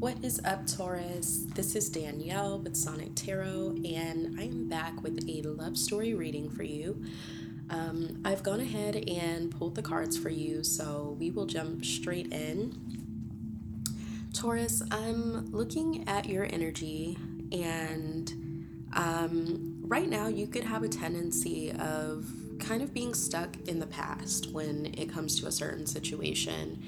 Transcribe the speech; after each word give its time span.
What 0.00 0.24
is 0.24 0.40
up, 0.46 0.66
Taurus? 0.66 1.44
This 1.54 1.76
is 1.76 1.90
Danyel 1.90 2.62
with 2.62 2.74
Sonic 2.74 3.14
Tarot, 3.14 3.76
and 3.84 4.40
I 4.40 4.44
am 4.44 4.66
back 4.66 5.02
with 5.02 5.22
a 5.28 5.42
love 5.42 5.76
story 5.76 6.14
reading 6.14 6.48
for 6.48 6.62
you. 6.62 7.04
Um, 7.68 8.22
I've 8.24 8.42
gone 8.42 8.60
ahead 8.60 8.96
and 9.08 9.50
pulled 9.50 9.74
the 9.74 9.82
cards 9.82 10.16
for 10.16 10.30
you, 10.30 10.64
so 10.64 11.16
we 11.20 11.30
will 11.30 11.44
jump 11.44 11.84
straight 11.84 12.32
in. 12.32 12.80
Taurus, 14.32 14.82
I'm 14.90 15.50
looking 15.52 16.08
at 16.08 16.26
your 16.26 16.46
energy, 16.50 17.18
and 17.52 18.32
um, 18.94 19.80
right 19.82 20.08
now 20.08 20.28
you 20.28 20.46
could 20.46 20.64
have 20.64 20.82
a 20.82 20.88
tendency 20.88 21.72
of 21.72 22.26
kind 22.58 22.82
of 22.82 22.94
being 22.94 23.12
stuck 23.12 23.54
in 23.68 23.80
the 23.80 23.86
past 23.86 24.50
when 24.50 24.86
it 24.96 25.10
comes 25.12 25.38
to 25.40 25.46
a 25.46 25.52
certain 25.52 25.86
situation. 25.86 26.82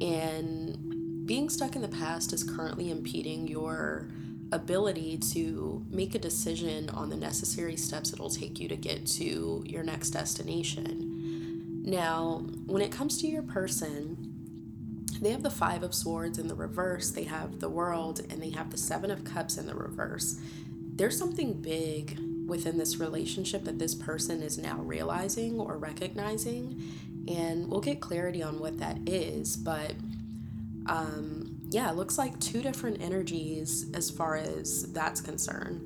And 0.00 0.89
being 1.30 1.48
stuck 1.48 1.76
in 1.76 1.82
the 1.82 1.86
past 1.86 2.32
is 2.32 2.42
currently 2.42 2.90
impeding 2.90 3.46
your 3.46 4.08
ability 4.50 5.16
to 5.16 5.86
make 5.88 6.16
a 6.16 6.18
decision 6.18 6.90
on 6.90 7.08
the 7.08 7.16
necessary 7.16 7.76
steps 7.76 8.12
it'll 8.12 8.28
take 8.28 8.58
you 8.58 8.66
to 8.66 8.74
get 8.74 9.06
to 9.06 9.62
your 9.64 9.84
next 9.84 10.10
destination. 10.10 11.84
Now, 11.84 12.44
when 12.66 12.82
it 12.82 12.90
comes 12.90 13.20
to 13.20 13.28
your 13.28 13.42
person, 13.42 14.16
they 15.22 15.30
have 15.30 15.44
the 15.44 15.50
Five 15.50 15.84
of 15.84 15.94
Swords 15.94 16.36
in 16.36 16.48
the 16.48 16.56
reverse, 16.56 17.12
they 17.12 17.22
have 17.22 17.60
the 17.60 17.68
World, 17.68 18.22
and 18.28 18.42
they 18.42 18.50
have 18.50 18.72
the 18.72 18.76
Seven 18.76 19.12
of 19.12 19.22
Cups 19.22 19.56
in 19.56 19.68
the 19.68 19.74
reverse. 19.76 20.34
There's 20.96 21.16
something 21.16 21.62
big 21.62 22.18
within 22.48 22.76
this 22.76 22.98
relationship 22.98 23.62
that 23.66 23.78
this 23.78 23.94
person 23.94 24.42
is 24.42 24.58
now 24.58 24.80
realizing 24.80 25.60
or 25.60 25.78
recognizing, 25.78 26.82
and 27.28 27.68
we'll 27.68 27.80
get 27.80 28.00
clarity 28.00 28.42
on 28.42 28.58
what 28.58 28.80
that 28.80 28.98
is, 29.06 29.56
but 29.56 29.92
um, 30.90 31.60
yeah, 31.68 31.88
it 31.88 31.96
looks 31.96 32.18
like 32.18 32.38
two 32.40 32.62
different 32.62 33.00
energies 33.00 33.86
as 33.94 34.10
far 34.10 34.36
as 34.36 34.92
that's 34.92 35.20
concerned. 35.20 35.80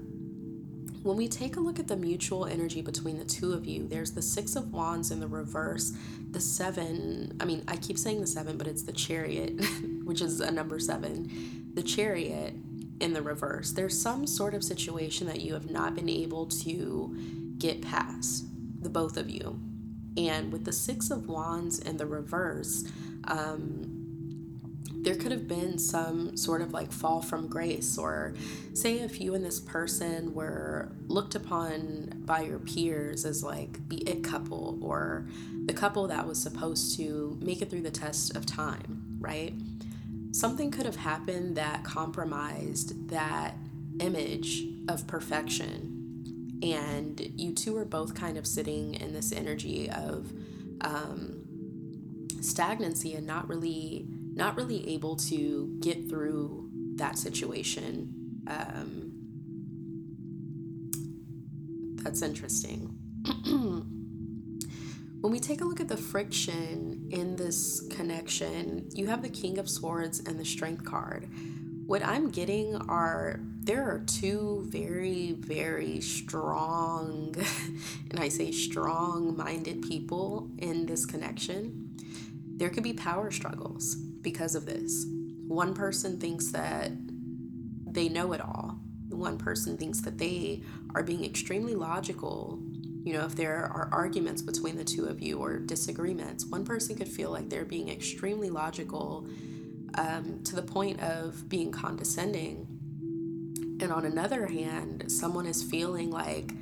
When 1.03 1.19
we 1.19 1.29
take 1.29 1.57
a 1.57 1.61
look 1.61 1.79
at 1.79 1.87
the 1.87 1.97
mutual 1.97 2.47
energy 2.47 2.81
between 2.81 3.19
the 3.19 3.27
two 3.27 3.53
of 3.53 3.67
you, 3.67 3.87
there's 3.87 4.13
the 4.13 4.23
Six 4.23 4.57
of 4.57 4.73
Wands 4.73 5.11
in 5.11 5.21
the 5.21 5.27
reverse, 5.27 5.93
the 6.31 6.41
Seven. 6.41 7.37
I 7.39 7.45
mean, 7.45 7.63
I 7.69 7.77
keep 7.77 7.99
saying 7.99 8.23
the 8.23 8.27
Seven, 8.27 8.57
but 8.57 8.67
it's 8.67 8.85
the 8.85 8.93
Chariot, 8.93 9.63
which 10.05 10.23
is 10.23 10.41
a 10.41 10.51
number 10.51 10.79
seven. 10.79 11.71
The 11.75 11.83
Chariot 11.83 12.55
in 13.01 13.13
the 13.13 13.21
reverse. 13.21 13.73
There's 13.73 14.01
some 14.01 14.27
sort 14.27 14.55
of 14.55 14.65
situation 14.65 15.27
that 15.27 15.43
you 15.43 15.53
have 15.53 15.71
not 15.71 15.95
been 15.95 16.09
able 16.09 16.47
to 16.47 17.15
get 17.59 17.83
past, 17.83 18.47
the 18.83 18.89
both 18.89 19.19
of 19.19 19.29
you. 19.29 19.61
And 20.17 20.51
with 20.51 20.65
the 20.65 20.73
Six 20.73 21.11
of 21.11 21.29
Wands 21.29 21.79
in 21.79 21.99
the 21.99 22.07
reverse, 22.07 22.85
um, 23.25 23.94
there 24.93 25.15
could 25.15 25.33
have 25.33 25.47
been 25.47 25.79
some 25.79 26.37
sort 26.37 26.63
of 26.63 26.73
like 26.73 26.93
fall 26.93 27.21
from 27.21 27.49
grace, 27.49 27.99
or 27.99 28.35
say 28.73 29.01
if 29.01 29.21
you 29.21 29.35
and 29.35 29.45
this 29.45 29.61
person 29.61 30.35
were 30.35 30.93
looked 31.07 31.35
upon 31.35 32.23
by 32.25 32.41
your 32.41 32.59
peers 32.59 33.25
as 33.25 33.43
like 33.43 33.87
the 33.89 33.99
it 34.09 34.25
couple 34.25 34.79
or 34.83 35.27
the 35.67 35.73
couple 35.73 36.07
that 36.09 36.27
was 36.27 36.41
supposed 36.41 36.97
to 36.97 37.39
make 37.41 37.63
it 37.63 37.71
through 37.71 37.83
the 37.83 37.91
test 37.91 38.37
of 38.37 38.47
time, 38.47 39.19
right? 39.19 39.55
Something 40.33 40.71
could 40.71 40.87
have 40.87 40.97
happened 40.97 41.57
that 41.57 41.85
compromised 41.85 43.09
that 43.11 43.55
image 44.01 44.65
of 44.89 45.07
perfection. 45.07 46.59
And 46.63 47.21
you 47.37 47.53
two 47.53 47.77
are 47.77 47.85
both 47.85 48.15
kind 48.15 48.39
of 48.39 48.47
sitting 48.47 48.95
in 48.95 49.13
this 49.13 49.33
energy 49.33 49.91
of 49.91 50.33
um, 50.81 51.45
stagnancy 52.41 53.15
and 53.15 53.27
not 53.27 53.49
really 53.49 54.07
not 54.35 54.57
really 54.57 54.89
able 54.91 55.17
to 55.17 55.77
get 55.81 56.09
through 56.09 56.69
that 56.97 57.19
situation. 57.19 58.43
Um, 58.47 59.13
that's 62.03 62.23
interesting. 62.23 62.99
when 63.45 65.33
we 65.33 65.41
take 65.41 65.61
a 65.61 65.65
look 65.65 65.81
at 65.81 65.89
the 65.89 65.97
friction 65.97 67.09
in 67.11 67.37
this 67.37 67.87
connection, 67.91 68.89
you 68.93 69.07
have 69.07 69.23
the 69.23 69.29
King 69.29 69.59
of 69.59 69.71
Swords 69.71 70.21
and 70.21 70.39
the 70.39 70.45
Strength 70.45 70.85
card. 70.85 71.29
What 71.87 72.05
I'm 72.05 72.31
getting 72.31 72.77
are 72.77 73.41
there 73.63 73.85
are 73.85 74.01
two 74.01 74.67
very, 74.69 75.33
very 75.33 76.01
strong, 76.01 77.35
and 78.11 78.21
I 78.21 78.29
say 78.29 78.53
strong 78.53 79.37
minded 79.37 79.83
people 79.83 80.51
in 80.59 80.87
this 80.87 81.07
connection. 81.07 81.84
There 82.57 82.71
could 82.71 82.83
be 82.85 82.93
power 82.93 83.31
struggles 83.31 83.97
because 83.97 84.55
of 84.55 84.67
this. 84.67 85.07
One 85.47 85.75
person 85.75 86.19
thinks 86.19 86.53
that 86.53 86.91
they 87.91 88.09
know 88.09 88.33
it 88.33 88.41
all. 88.41 88.79
One 89.09 89.39
person 89.39 89.77
thinks 89.77 90.01
that 90.03 90.19
they 90.19 90.63
are 90.95 91.03
being 91.03 91.25
extremely 91.25 91.75
logical. 91.75 92.61
You 93.05 93.13
know, 93.15 93.25
if 93.27 93.35
there 93.37 93.57
are 93.67 93.89
arguments 93.93 94.41
between 94.41 94.77
the 94.77 94.85
two 94.85 95.07
of 95.07 95.21
you 95.21 95.39
or 95.39 95.59
disagreements, 95.59 96.47
one 96.47 96.65
person 96.65 96.97
could 96.97 97.09
feel 97.09 97.31
like 97.31 97.51
they're 97.51 97.65
being 97.65 97.89
extremely 97.89 98.51
logical 98.51 99.29
um, 99.97 100.43
to 100.45 100.57
the 100.57 100.63
point 100.63 101.01
of 101.03 101.49
being 101.49 101.71
condescending. 101.71 102.67
And 103.81 103.93
on 103.93 104.05
another 104.05 104.47
hand, 104.47 105.11
someone 105.11 105.47
is 105.47 105.63
feeling 105.63 106.11
like, 106.11 106.53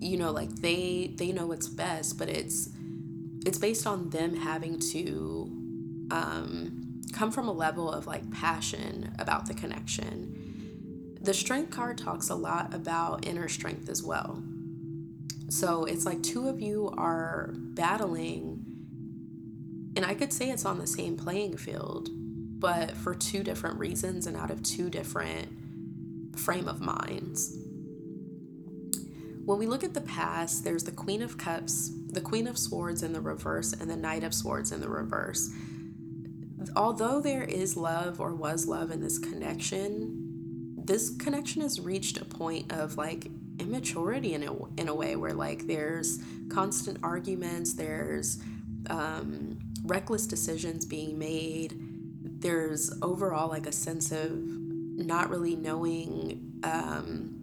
you 0.00 0.16
know, 0.16 0.32
like 0.32 0.50
they 0.56 1.14
they 1.16 1.32
know 1.32 1.46
what's 1.46 1.68
best, 1.68 2.18
but 2.18 2.28
it's 2.28 2.68
it's 3.46 3.58
based 3.58 3.86
on 3.86 4.10
them 4.10 4.34
having 4.34 4.76
to 4.80 5.48
um, 6.10 7.00
come 7.12 7.30
from 7.30 7.46
a 7.46 7.52
level 7.52 7.90
of 7.90 8.06
like 8.06 8.28
passion 8.32 9.14
about 9.20 9.46
the 9.46 9.54
connection. 9.54 11.16
The 11.20 11.32
strength 11.32 11.70
card 11.70 11.96
talks 11.96 12.28
a 12.28 12.34
lot 12.34 12.74
about 12.74 13.24
inner 13.24 13.48
strength 13.48 13.88
as 13.88 14.02
well. 14.02 14.42
So 15.48 15.84
it's 15.84 16.04
like 16.04 16.24
two 16.24 16.48
of 16.48 16.60
you 16.60 16.92
are 16.98 17.52
battling, 17.54 18.64
and 19.94 20.04
I 20.04 20.14
could 20.14 20.32
say 20.32 20.50
it's 20.50 20.64
on 20.64 20.78
the 20.78 20.86
same 20.88 21.16
playing 21.16 21.56
field, 21.56 22.08
but 22.12 22.96
for 22.96 23.14
two 23.14 23.44
different 23.44 23.78
reasons 23.78 24.26
and 24.26 24.36
out 24.36 24.50
of 24.50 24.64
two 24.64 24.90
different 24.90 25.48
frame 26.36 26.66
of 26.66 26.80
minds. 26.80 27.56
When 29.46 29.60
we 29.60 29.66
look 29.68 29.84
at 29.84 29.94
the 29.94 30.00
past, 30.00 30.64
there's 30.64 30.82
the 30.82 30.90
Queen 30.90 31.22
of 31.22 31.38
Cups, 31.38 31.92
the 32.08 32.20
Queen 32.20 32.48
of 32.48 32.58
Swords 32.58 33.04
in 33.04 33.12
the 33.12 33.20
reverse, 33.20 33.72
and 33.72 33.88
the 33.88 33.96
Knight 33.96 34.24
of 34.24 34.34
Swords 34.34 34.72
in 34.72 34.80
the 34.80 34.88
reverse. 34.88 35.48
Although 36.74 37.20
there 37.20 37.44
is 37.44 37.76
love 37.76 38.20
or 38.20 38.34
was 38.34 38.66
love 38.66 38.90
in 38.90 39.00
this 39.00 39.20
connection, 39.20 40.74
this 40.76 41.10
connection 41.16 41.62
has 41.62 41.78
reached 41.78 42.16
a 42.16 42.24
point 42.24 42.72
of 42.72 42.96
like 42.96 43.28
immaturity 43.60 44.34
in 44.34 44.42
a, 44.42 44.80
in 44.80 44.88
a 44.88 44.94
way 44.94 45.14
where 45.14 45.32
like 45.32 45.68
there's 45.68 46.18
constant 46.48 46.98
arguments, 47.04 47.74
there's 47.74 48.42
um, 48.90 49.60
reckless 49.84 50.26
decisions 50.26 50.84
being 50.84 51.20
made, 51.20 51.78
there's 52.20 52.92
overall 53.00 53.48
like 53.48 53.66
a 53.66 53.72
sense 53.72 54.10
of 54.10 54.32
not 54.32 55.30
really 55.30 55.54
knowing 55.54 56.60
um, 56.64 57.35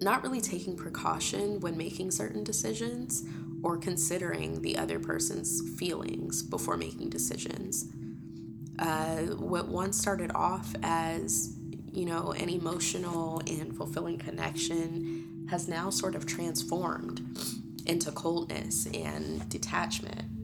not 0.00 0.22
really 0.22 0.40
taking 0.40 0.76
precaution 0.76 1.60
when 1.60 1.76
making 1.76 2.10
certain 2.10 2.42
decisions 2.42 3.24
or 3.62 3.76
considering 3.76 4.62
the 4.62 4.76
other 4.78 4.98
person's 4.98 5.60
feelings 5.78 6.42
before 6.42 6.76
making 6.76 7.10
decisions. 7.10 7.86
Uh, 8.78 9.18
what 9.36 9.68
once 9.68 9.98
started 9.98 10.30
off 10.34 10.74
as, 10.82 11.54
you 11.92 12.06
know, 12.06 12.32
an 12.32 12.48
emotional 12.48 13.42
and 13.46 13.76
fulfilling 13.76 14.18
connection 14.18 15.46
has 15.50 15.68
now 15.68 15.90
sort 15.90 16.14
of 16.14 16.24
transformed 16.24 17.20
into 17.86 18.10
coldness 18.12 18.86
and 18.94 19.46
detachment. 19.48 20.39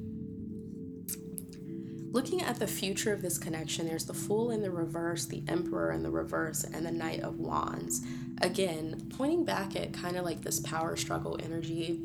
Looking 2.17 2.41
at 2.41 2.59
the 2.59 2.67
future 2.67 3.13
of 3.13 3.21
this 3.21 3.37
connection, 3.37 3.87
there's 3.87 4.07
the 4.07 4.15
Fool 4.15 4.51
in 4.51 4.63
the 4.63 4.71
reverse, 4.71 5.27
the 5.27 5.43
Emperor 5.49 5.93
in 5.93 6.03
the 6.03 6.09
reverse, 6.09 6.65
and 6.65 6.87
the 6.87 6.91
Knight 6.91 7.21
of 7.21 7.39
Wands 7.39 8.01
again, 8.41 9.11
pointing 9.19 9.45
back 9.45 9.77
at 9.77 9.93
kind 9.93 10.17
of 10.17 10.25
like 10.25 10.41
this 10.41 10.59
power 10.61 10.97
struggle 10.97 11.39
energy, 11.43 12.01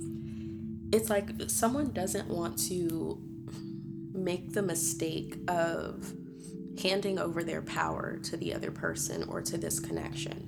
it's 0.91 1.09
like 1.09 1.29
someone 1.47 1.93
doesn't 1.93 2.27
want 2.27 2.59
to 2.67 3.21
make 4.11 4.51
the 4.51 4.61
mistake 4.61 5.37
of 5.47 6.13
handing 6.83 7.17
over 7.17 7.41
their 7.41 7.61
power 7.61 8.17
to 8.23 8.35
the 8.35 8.53
other 8.53 8.69
person 8.69 9.23
or 9.29 9.41
to 9.41 9.57
this 9.57 9.79
connection. 9.79 10.45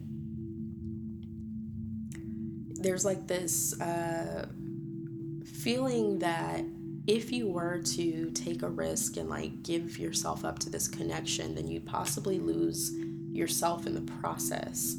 There's 2.81 3.05
like 3.05 3.27
this 3.27 3.79
uh, 3.79 4.45
feeling 5.45 6.19
that 6.19 6.65
if 7.05 7.31
you 7.31 7.47
were 7.47 7.79
to 7.79 8.31
take 8.31 8.61
a 8.61 8.69
risk 8.69 9.17
and 9.17 9.29
like 9.29 9.63
give 9.63 9.99
yourself 9.99 10.45
up 10.45 10.59
to 10.59 10.69
this 10.69 10.87
connection, 10.87 11.55
then 11.55 11.67
you'd 11.67 11.85
possibly 11.85 12.39
lose 12.39 12.91
yourself 13.31 13.85
in 13.85 13.93
the 13.93 14.11
process. 14.13 14.97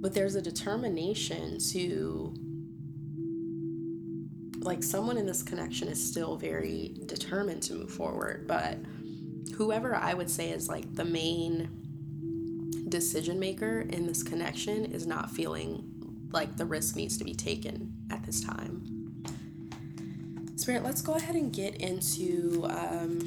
but 0.00 0.14
there's 0.14 0.34
a 0.34 0.42
determination 0.42 1.58
to 1.58 2.34
like 4.62 4.82
someone 4.82 5.16
in 5.16 5.26
this 5.26 5.42
connection 5.42 5.88
is 5.88 6.04
still 6.04 6.36
very 6.36 6.94
determined 7.06 7.62
to 7.62 7.74
move 7.74 7.90
forward, 7.90 8.46
but 8.46 8.78
whoever 9.56 9.94
I 9.94 10.14
would 10.14 10.30
say 10.30 10.50
is 10.50 10.68
like 10.68 10.94
the 10.94 11.04
main 11.04 11.68
decision 12.88 13.38
maker 13.38 13.80
in 13.80 14.06
this 14.06 14.22
connection 14.22 14.86
is 14.86 15.06
not 15.06 15.30
feeling 15.30 15.84
like 16.32 16.56
the 16.56 16.64
risk 16.64 16.96
needs 16.96 17.16
to 17.18 17.24
be 17.24 17.34
taken 17.34 17.92
at 18.10 18.24
this 18.24 18.42
time. 18.42 19.24
Spirit, 20.56 20.84
let's 20.84 21.02
go 21.02 21.14
ahead 21.14 21.34
and 21.34 21.52
get 21.52 21.76
into 21.76 22.66
um, 22.68 23.26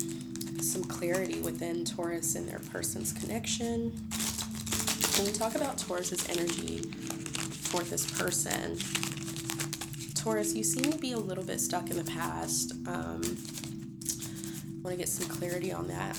some 0.62 0.84
clarity 0.84 1.40
within 1.40 1.84
Taurus 1.84 2.36
and 2.36 2.48
their 2.48 2.60
person's 2.60 3.12
connection. 3.12 3.92
When 5.18 5.28
we 5.28 5.34
talk 5.34 5.56
about 5.56 5.78
Taurus's 5.78 6.30
energy 6.30 6.80
for 6.80 7.82
this 7.84 8.10
person, 8.20 8.78
Taurus, 10.14 10.56
you 10.56 10.64
seem 10.64 10.92
to 10.92 10.98
be 10.98 11.12
a 11.12 11.18
little 11.18 11.44
bit 11.44 11.60
stuck 11.60 11.90
in 11.90 11.98
the 11.98 12.04
past. 12.04 12.72
Um, 12.88 13.22
I 14.84 14.84
want 14.84 14.94
to 14.94 14.96
get 14.96 15.10
some 15.10 15.28
clarity 15.28 15.74
on 15.74 15.88
that. 15.88 16.18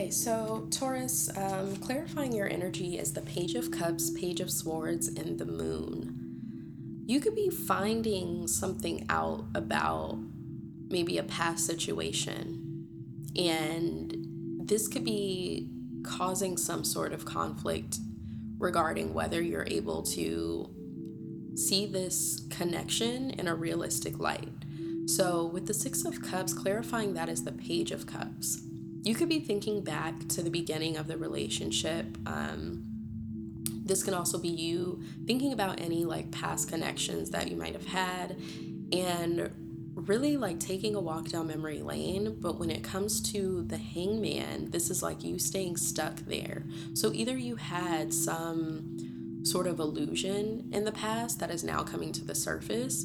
Okay, 0.00 0.10
so 0.10 0.66
Taurus, 0.70 1.28
um, 1.36 1.76
clarifying 1.76 2.32
your 2.32 2.48
energy 2.48 2.96
is 2.96 3.12
the 3.12 3.20
Page 3.20 3.54
of 3.54 3.70
Cups, 3.70 4.08
Page 4.08 4.40
of 4.40 4.50
Swords, 4.50 5.08
and 5.08 5.38
the 5.38 5.44
Moon. 5.44 7.02
You 7.04 7.20
could 7.20 7.34
be 7.34 7.50
finding 7.50 8.48
something 8.48 9.04
out 9.10 9.44
about 9.54 10.18
maybe 10.88 11.18
a 11.18 11.22
past 11.22 11.66
situation, 11.66 12.86
and 13.36 14.16
this 14.66 14.88
could 14.88 15.04
be 15.04 15.68
causing 16.02 16.56
some 16.56 16.82
sort 16.82 17.12
of 17.12 17.26
conflict 17.26 17.98
regarding 18.58 19.12
whether 19.12 19.42
you're 19.42 19.68
able 19.68 20.02
to 20.04 20.70
see 21.56 21.84
this 21.84 22.46
connection 22.48 23.32
in 23.32 23.48
a 23.48 23.54
realistic 23.54 24.18
light. 24.18 24.64
So, 25.04 25.44
with 25.44 25.66
the 25.66 25.74
Six 25.74 26.06
of 26.06 26.22
Cups, 26.22 26.54
clarifying 26.54 27.12
that 27.12 27.28
is 27.28 27.44
the 27.44 27.52
Page 27.52 27.90
of 27.90 28.06
Cups 28.06 28.62
you 29.02 29.14
could 29.14 29.28
be 29.28 29.40
thinking 29.40 29.82
back 29.82 30.28
to 30.28 30.42
the 30.42 30.50
beginning 30.50 30.96
of 30.96 31.06
the 31.06 31.16
relationship. 31.16 32.16
Um, 32.26 32.84
this 33.84 34.02
can 34.02 34.14
also 34.14 34.38
be 34.38 34.48
you 34.48 35.02
thinking 35.26 35.52
about 35.52 35.80
any 35.80 36.04
like 36.04 36.30
past 36.30 36.68
connections 36.68 37.30
that 37.30 37.50
you 37.50 37.56
might 37.56 37.72
have 37.72 37.86
had 37.86 38.38
and 38.92 39.50
really 39.94 40.36
like 40.36 40.60
taking 40.60 40.94
a 40.94 41.00
walk 41.00 41.28
down 41.28 41.48
memory 41.48 41.80
lane. 41.80 42.36
But 42.40 42.58
when 42.58 42.70
it 42.70 42.84
comes 42.84 43.20
to 43.32 43.64
the 43.66 43.78
hangman, 43.78 44.70
this 44.70 44.90
is 44.90 45.02
like 45.02 45.24
you 45.24 45.38
staying 45.38 45.76
stuck 45.76 46.16
there. 46.20 46.64
So 46.94 47.12
either 47.12 47.36
you 47.36 47.56
had 47.56 48.12
some 48.12 49.42
sort 49.42 49.66
of 49.66 49.80
illusion 49.80 50.68
in 50.72 50.84
the 50.84 50.92
past 50.92 51.40
that 51.40 51.50
is 51.50 51.64
now 51.64 51.82
coming 51.82 52.12
to 52.12 52.24
the 52.24 52.34
surface 52.34 53.04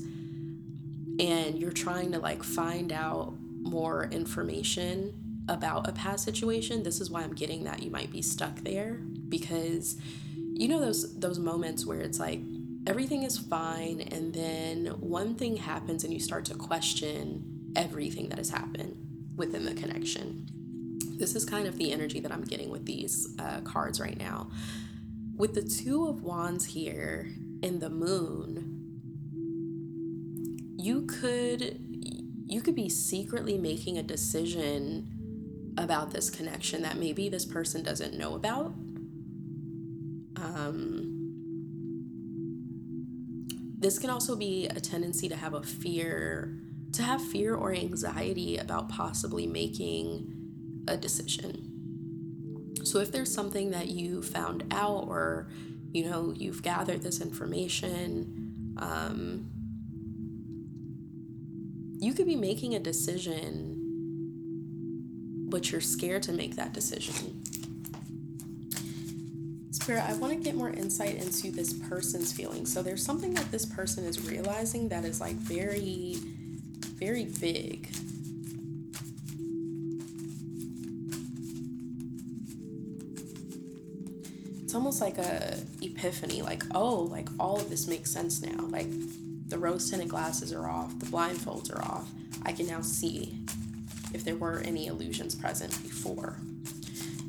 and 1.19 1.57
you're 1.57 1.71
trying 1.71 2.12
to 2.12 2.19
like 2.19 2.44
find 2.44 2.91
out 2.91 3.33
more 3.62 4.06
information 4.12 5.25
about 5.47 5.88
a 5.88 5.92
past 5.92 6.24
situation, 6.24 6.83
this 6.83 7.00
is 7.00 7.09
why 7.09 7.21
I'm 7.21 7.33
getting 7.33 7.63
that 7.65 7.83
you 7.83 7.92
might 7.92 8.12
be 8.12 8.21
stuck 8.21 8.56
there 8.62 8.94
because 9.30 9.97
you 10.36 10.68
know 10.68 10.80
those 10.80 11.19
those 11.19 11.39
moments 11.39 11.86
where 11.86 12.00
it's 12.00 12.19
like 12.19 12.39
everything 12.88 13.24
is 13.24 13.38
fine 13.38 14.01
and 14.01 14.33
then 14.33 14.86
one 15.00 15.36
thing 15.36 15.57
happens 15.57 16.03
and 16.03 16.13
you 16.13 16.19
start 16.19 16.45
to 16.45 16.56
question 16.56 17.71
everything 17.75 18.30
that 18.30 18.38
has 18.38 18.50
happened 18.50 18.95
within 19.36 19.65
the 19.65 19.74
connection. 19.74 20.47
This 21.18 21.36
is 21.36 21.45
kind 21.45 21.68
of 21.68 21.77
the 21.77 21.91
energy 21.91 22.19
that 22.19 22.31
I'm 22.31 22.44
getting 22.44 22.69
with 22.69 22.86
these 22.86 23.36
uh, 23.39 23.62
cards 23.62 24.00
right 24.00 24.18
now. 24.18 24.50
With 25.36 25.53
the 25.53 25.63
Two 25.63 26.07
of 26.07 26.24
Wands 26.24 26.65
here 26.65 27.30
and 27.63 27.81
the 27.81 27.89
Moon, 27.89 28.71
you 30.77 31.01
could 31.03 31.81
you 32.48 32.62
could 32.62 32.75
be 32.75 32.89
secretly 32.89 33.57
making 33.57 33.98
a 33.98 34.03
decision 34.03 35.14
about 35.77 36.12
this 36.12 36.30
connection 36.30 36.81
that 36.83 36.98
maybe 36.98 37.30
this 37.30 37.45
person 37.45 37.83
doesn't 37.83 38.18
know 38.18 38.36
about. 38.36 38.74
Um, 40.38 41.16
this 43.77 44.00
can 44.00 44.10
also 44.10 44.36
be 44.36 44.68
a 44.68 44.80
tendency 44.80 45.30
to 45.30 45.36
have 45.36 45.54
a 45.54 45.62
fear, 45.62 46.57
to 46.94 47.04
have 47.04 47.22
fear 47.22 47.56
or 47.56 47.74
anxiety 47.74 48.57
about 48.57 48.89
possibly 48.89 49.48
making 49.48 50.33
a 50.88 50.98
decision. 50.98 51.72
So 52.83 53.00
if 53.00 53.12
there's 53.12 53.33
something 53.33 53.72
that 53.72 53.88
you 53.88 54.22
found 54.22 54.63
out 54.72 55.07
or 55.07 55.50
you 55.92 56.10
know 56.10 56.33
you've 56.36 56.62
gathered 56.62 57.01
this 57.01 57.22
information, 57.22 58.75
um, 58.77 59.50
you 62.00 62.13
could 62.13 62.27
be 62.27 62.36
making 62.36 62.75
a 62.75 62.80
decision 62.80 63.75
but 65.50 65.71
you're 65.71 65.81
scared 65.81 66.24
to 66.24 66.31
make 66.31 66.56
that 66.56 66.74
decision. 66.74 67.42
Spirit, 69.71 70.03
I 70.07 70.13
want 70.13 70.33
to 70.33 70.39
get 70.39 70.56
more 70.56 70.69
insight 70.69 71.15
into 71.15 71.51
this 71.51 71.74
person's 71.74 72.33
feelings. 72.33 72.74
So 72.74 72.81
there's 72.81 73.03
something 73.06 73.33
that 73.36 73.51
this 73.51 73.65
person 73.65 74.03
is 74.06 74.27
realizing 74.27 74.89
that 74.89 75.06
is 75.06 75.21
like 75.21 75.36
very, 75.36 76.18
very 76.95 77.25
big. 77.25 77.88
It's 84.63 84.74
almost 84.74 85.01
like 85.01 85.19
a 85.19 85.59
epiphany, 85.81 86.41
like, 86.41 86.63
oh, 86.74 87.01
like 87.03 87.29
all 87.39 87.58
of 87.58 87.70
this 87.70 87.88
makes 87.88 88.10
sense 88.10 88.41
now. 88.41 88.65
Like 88.65 88.88
the 89.50 89.60
rose 89.60 89.89
tinted 89.91 90.10
glasses 90.10 90.51
are 90.51 90.67
off, 90.67 90.98
the 91.00 91.05
blindfolds 91.05 91.72
are 91.72 91.84
off. 91.84 92.10
I 92.43 92.51
can 92.51 92.65
now 92.65 92.81
see 92.81 93.38
if 94.15 94.24
there 94.24 94.36
were 94.36 94.60
any 94.65 94.88
illusions 94.88 95.36
present 95.36 95.72
before. 95.84 96.38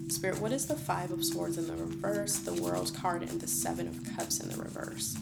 Spirit, 0.08 0.40
what 0.40 0.52
is 0.52 0.66
the 0.66 0.76
Five 0.76 1.10
of 1.10 1.24
Swords 1.24 1.58
in 1.58 1.66
the 1.66 1.74
reverse, 1.74 2.38
the 2.38 2.54
World 2.62 2.92
card, 2.94 3.22
and 3.22 3.40
the 3.40 3.46
Seven 3.48 3.88
of 3.88 4.16
Cups 4.16 4.38
in 4.40 4.48
the 4.48 4.56
reverse? 4.56 5.16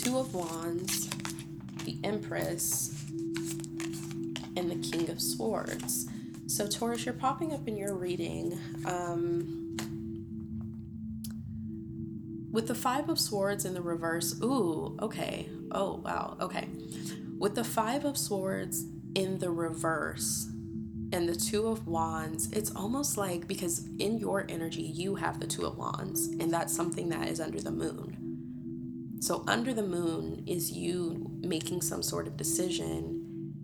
Two 0.00 0.16
of 0.16 0.32
Wands, 0.32 1.08
the 1.84 1.98
Empress, 2.04 2.96
and 4.56 4.70
the 4.70 4.76
King 4.76 5.10
of 5.10 5.20
Swords. 5.20 6.08
So, 6.46 6.68
Taurus, 6.68 7.04
you're 7.04 7.14
popping 7.14 7.52
up 7.52 7.66
in 7.66 7.76
your 7.76 7.94
reading. 7.94 8.58
Um, 8.86 9.76
with 12.52 12.68
the 12.68 12.74
Five 12.74 13.08
of 13.08 13.18
Swords 13.18 13.64
in 13.64 13.74
the 13.74 13.82
reverse, 13.82 14.40
ooh, 14.40 14.96
okay. 15.02 15.48
Oh, 15.72 16.00
wow, 16.04 16.36
okay. 16.40 16.68
With 17.40 17.54
the 17.54 17.64
Five 17.64 18.04
of 18.04 18.18
Swords 18.18 18.84
in 19.14 19.38
the 19.38 19.50
reverse 19.50 20.46
and 21.10 21.26
the 21.26 21.34
Two 21.34 21.68
of 21.68 21.86
Wands, 21.86 22.52
it's 22.52 22.70
almost 22.76 23.16
like 23.16 23.48
because 23.48 23.88
in 23.98 24.18
your 24.18 24.44
energy, 24.50 24.82
you 24.82 25.14
have 25.14 25.40
the 25.40 25.46
Two 25.46 25.64
of 25.64 25.78
Wands, 25.78 26.26
and 26.38 26.52
that's 26.52 26.76
something 26.76 27.08
that 27.08 27.28
is 27.28 27.40
under 27.40 27.58
the 27.58 27.70
moon. 27.70 29.16
So, 29.22 29.42
under 29.48 29.72
the 29.72 29.82
moon 29.82 30.44
is 30.46 30.72
you 30.72 31.30
making 31.40 31.80
some 31.80 32.02
sort 32.02 32.26
of 32.26 32.36
decision, 32.36 33.54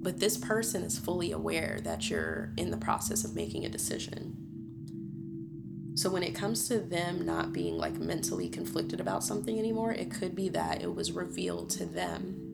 but 0.00 0.20
this 0.20 0.38
person 0.38 0.84
is 0.84 1.00
fully 1.00 1.32
aware 1.32 1.80
that 1.82 2.08
you're 2.08 2.52
in 2.56 2.70
the 2.70 2.76
process 2.76 3.24
of 3.24 3.34
making 3.34 3.64
a 3.64 3.68
decision. 3.68 4.36
So 5.96 6.10
when 6.10 6.22
it 6.22 6.32
comes 6.32 6.68
to 6.68 6.78
them 6.78 7.26
not 7.26 7.52
being 7.52 7.76
like 7.76 7.94
mentally 7.94 8.48
conflicted 8.48 9.00
about 9.00 9.24
something 9.24 9.58
anymore, 9.58 9.90
it 9.90 10.12
could 10.12 10.36
be 10.36 10.48
that 10.50 10.80
it 10.80 10.94
was 10.94 11.10
revealed 11.10 11.70
to 11.70 11.84
them 11.84 12.47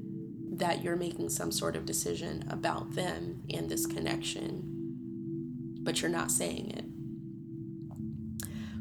that 0.59 0.83
you're 0.83 0.97
making 0.97 1.29
some 1.31 1.51
sort 1.51 1.77
of 1.77 1.85
decision 1.85 2.45
about 2.49 2.95
them 2.95 3.43
and 3.53 3.69
this 3.69 3.87
connection, 3.87 4.63
but 5.83 6.01
you're 6.01 6.11
not 6.11 6.31
saying 6.31 6.71
it. 6.71 6.85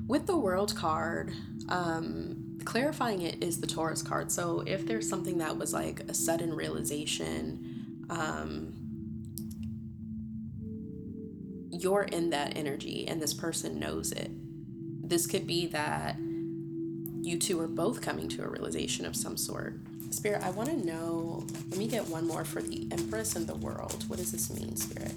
With 0.08 0.28
the 0.28 0.38
world 0.38 0.76
card, 0.76 1.34
um, 1.70 2.60
clarifying 2.66 3.22
it 3.22 3.44
is 3.44 3.60
the 3.60 3.68
Taurus 3.68 4.02
card. 4.02 4.32
So 4.32 4.64
if 4.68 4.86
there's 4.86 5.10
something 5.10 5.40
that 5.40 5.58
was 5.58 5.74
like 5.74 6.02
a 6.02 6.14
sudden 6.14 6.54
realization, 6.54 8.06
um, 8.10 8.74
you're 11.72 12.04
in 12.04 12.30
that 12.30 12.56
energy 12.56 13.08
and 13.08 13.22
this 13.22 13.34
person 13.34 13.80
knows 13.80 14.12
it. 14.12 14.30
This 15.10 15.26
could 15.26 15.48
be 15.48 15.66
that 15.68 16.18
you 16.18 17.38
two 17.40 17.60
are 17.60 17.68
both 17.68 18.02
coming 18.02 18.28
to 18.30 18.44
a 18.44 18.48
realization 18.48 19.06
of 19.06 19.16
some 19.16 19.38
sort. 19.38 19.80
Spirit, 20.14 20.44
I 20.44 20.52
want 20.52 20.70
to 20.70 20.78
know. 20.86 21.44
Let 21.70 21.80
me 21.80 21.88
get 21.88 22.08
one 22.08 22.28
more 22.28 22.46
for 22.46 22.62
the 22.62 22.88
Empress 22.92 23.36
and 23.36 23.48
the 23.48 23.56
world. 23.56 24.06
What 24.08 24.20
does 24.20 24.32
this 24.32 24.54
mean, 24.54 24.76
Spirit? 24.78 25.12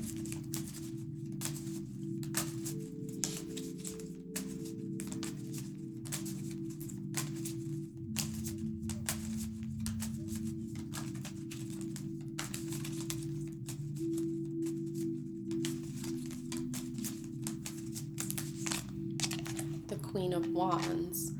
The 19.88 19.96
Queen 19.96 20.32
of 20.32 20.48
Wands. 20.48 21.35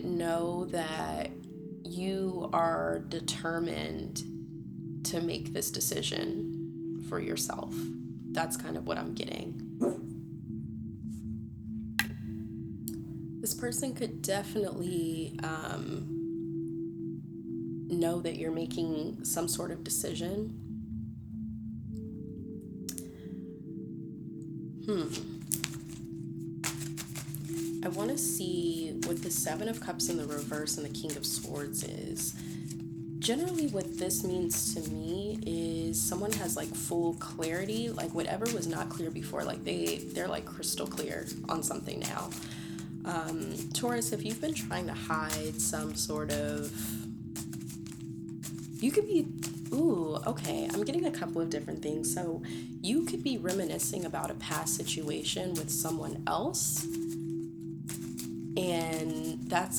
Know 0.00 0.64
that 0.66 1.30
you 1.84 2.48
are 2.52 3.04
determined 3.08 4.22
to 5.04 5.20
make 5.20 5.52
this 5.52 5.70
decision 5.70 7.04
for 7.08 7.20
yourself. 7.20 7.74
That's 8.30 8.56
kind 8.56 8.76
of 8.76 8.86
what 8.86 8.98
I'm 8.98 9.14
getting. 9.14 9.58
This 13.40 13.54
person 13.54 13.92
could 13.94 14.22
definitely 14.22 15.38
um, 15.42 16.22
know 17.88 18.20
that 18.20 18.36
you're 18.36 18.52
making 18.52 19.24
some 19.24 19.48
sort 19.48 19.70
of 19.70 19.84
decision. 19.84 20.58
Hmm. 24.86 25.41
I 27.84 27.88
want 27.88 28.10
to 28.10 28.18
see 28.18 28.92
what 29.06 29.22
the 29.22 29.30
Seven 29.30 29.68
of 29.68 29.80
Cups 29.80 30.08
in 30.08 30.16
the 30.16 30.24
reverse 30.26 30.76
and 30.76 30.86
the 30.86 30.98
King 30.98 31.16
of 31.16 31.26
Swords 31.26 31.82
is. 31.82 32.34
Generally, 33.18 33.68
what 33.68 33.98
this 33.98 34.22
means 34.22 34.74
to 34.74 34.88
me 34.90 35.38
is 35.44 36.00
someone 36.00 36.32
has 36.32 36.56
like 36.56 36.68
full 36.68 37.14
clarity, 37.14 37.88
like 37.88 38.14
whatever 38.14 38.44
was 38.52 38.68
not 38.68 38.88
clear 38.88 39.10
before, 39.10 39.42
like 39.42 39.64
they 39.64 39.98
they're 40.12 40.28
like 40.28 40.44
crystal 40.44 40.86
clear 40.86 41.26
on 41.48 41.62
something 41.62 42.00
now. 42.00 42.30
Um, 43.04 43.54
Taurus, 43.74 44.12
if 44.12 44.24
you've 44.24 44.40
been 44.40 44.54
trying 44.54 44.86
to 44.86 44.94
hide 44.94 45.60
some 45.60 45.96
sort 45.96 46.30
of, 46.30 46.72
you 48.80 48.92
could 48.92 49.08
be 49.08 49.26
Ooh, 49.72 50.18
okay. 50.26 50.68
I'm 50.72 50.84
getting 50.84 51.06
a 51.06 51.10
couple 51.10 51.40
of 51.40 51.48
different 51.48 51.82
things. 51.82 52.12
So, 52.12 52.42
you 52.82 53.06
could 53.06 53.24
be 53.24 53.38
reminiscing 53.38 54.04
about 54.04 54.30
a 54.30 54.34
past 54.34 54.76
situation 54.76 55.54
with 55.54 55.70
someone 55.70 56.22
else 56.26 56.84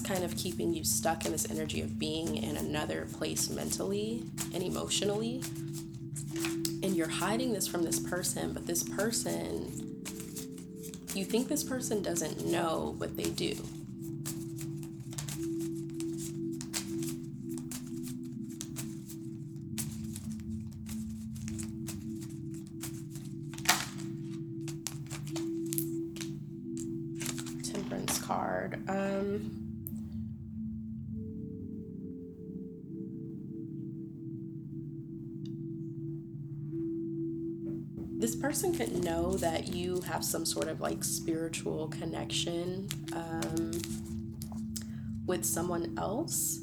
kind 0.03 0.23
of 0.23 0.35
keeping 0.35 0.73
you 0.73 0.83
stuck 0.83 1.25
in 1.25 1.31
this 1.31 1.49
energy 1.49 1.81
of 1.81 1.97
being 1.97 2.37
in 2.37 2.57
another 2.57 3.07
place 3.13 3.49
mentally 3.49 4.23
and 4.53 4.61
emotionally. 4.61 5.41
And 6.83 6.95
you're 6.95 7.07
hiding 7.07 7.53
this 7.53 7.67
from 7.67 7.83
this 7.83 7.99
person, 7.99 8.53
but 8.53 8.67
this 8.67 8.83
person, 8.83 10.03
you 11.13 11.23
think 11.23 11.47
this 11.47 11.63
person 11.63 12.01
doesn't 12.01 12.45
know, 12.45 12.95
but 12.99 13.15
they 13.15 13.29
do. 13.29 13.55
Person 38.43 38.75
could 38.75 39.01
know 39.05 39.37
that 39.37 39.69
you 39.69 40.01
have 40.01 40.21
some 40.21 40.45
sort 40.45 40.67
of 40.67 40.81
like 40.81 41.01
spiritual 41.01 41.87
connection 41.87 42.85
um, 43.13 43.71
with 45.25 45.45
someone 45.45 45.95
else. 45.97 46.59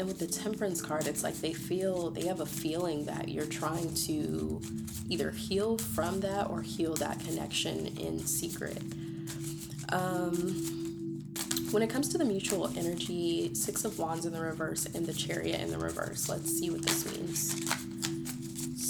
And 0.00 0.08
with 0.08 0.18
the 0.18 0.26
temperance 0.26 0.82
card, 0.82 1.06
it's 1.06 1.22
like 1.22 1.36
they 1.36 1.52
feel, 1.52 2.10
they 2.10 2.26
have 2.26 2.40
a 2.40 2.46
feeling 2.46 3.04
that 3.04 3.28
you're 3.28 3.46
trying 3.46 3.94
to 3.94 4.60
either 5.08 5.30
heal 5.30 5.78
from 5.78 6.18
that 6.18 6.50
or 6.50 6.60
heal 6.60 6.94
that 6.94 7.20
connection 7.20 7.86
in 7.98 8.18
secret. 8.18 8.82
Um, 9.90 11.22
when 11.70 11.84
it 11.84 11.88
comes 11.88 12.08
to 12.08 12.18
the 12.18 12.24
mutual 12.24 12.66
energy, 12.76 13.54
Six 13.54 13.84
of 13.84 14.00
Wands 14.00 14.26
in 14.26 14.32
the 14.32 14.40
reverse 14.40 14.86
and 14.86 15.06
the 15.06 15.12
Chariot 15.12 15.60
in 15.60 15.70
the 15.70 15.78
reverse, 15.78 16.28
let's 16.28 16.50
see 16.50 16.68
what 16.68 16.82
this 16.82 17.06
means. 17.06 17.91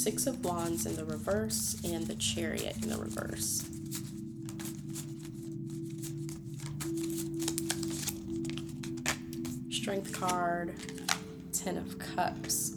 Six 0.02 0.26
of 0.26 0.44
Wands 0.44 0.84
in 0.84 0.96
the 0.96 1.04
reverse 1.04 1.80
and 1.84 2.04
the 2.08 2.16
Chariot 2.16 2.74
in 2.82 2.88
the 2.88 2.96
reverse. 2.96 3.62
Strength 9.70 10.12
card, 10.12 10.74
Ten 11.52 11.76
of 11.76 12.00
Cups. 12.00 12.74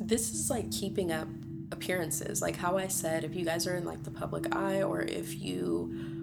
this 0.00 0.32
is 0.32 0.50
like 0.50 0.72
keeping 0.72 1.12
up 1.12 1.28
appearances. 1.70 2.42
Like 2.42 2.56
how 2.56 2.76
I 2.76 2.88
said, 2.88 3.22
if 3.22 3.36
you 3.36 3.44
guys 3.44 3.68
are 3.68 3.76
in 3.76 3.84
like 3.84 4.02
the 4.02 4.10
public 4.10 4.56
eye 4.56 4.82
or 4.82 5.02
if 5.02 5.40
you 5.40 6.17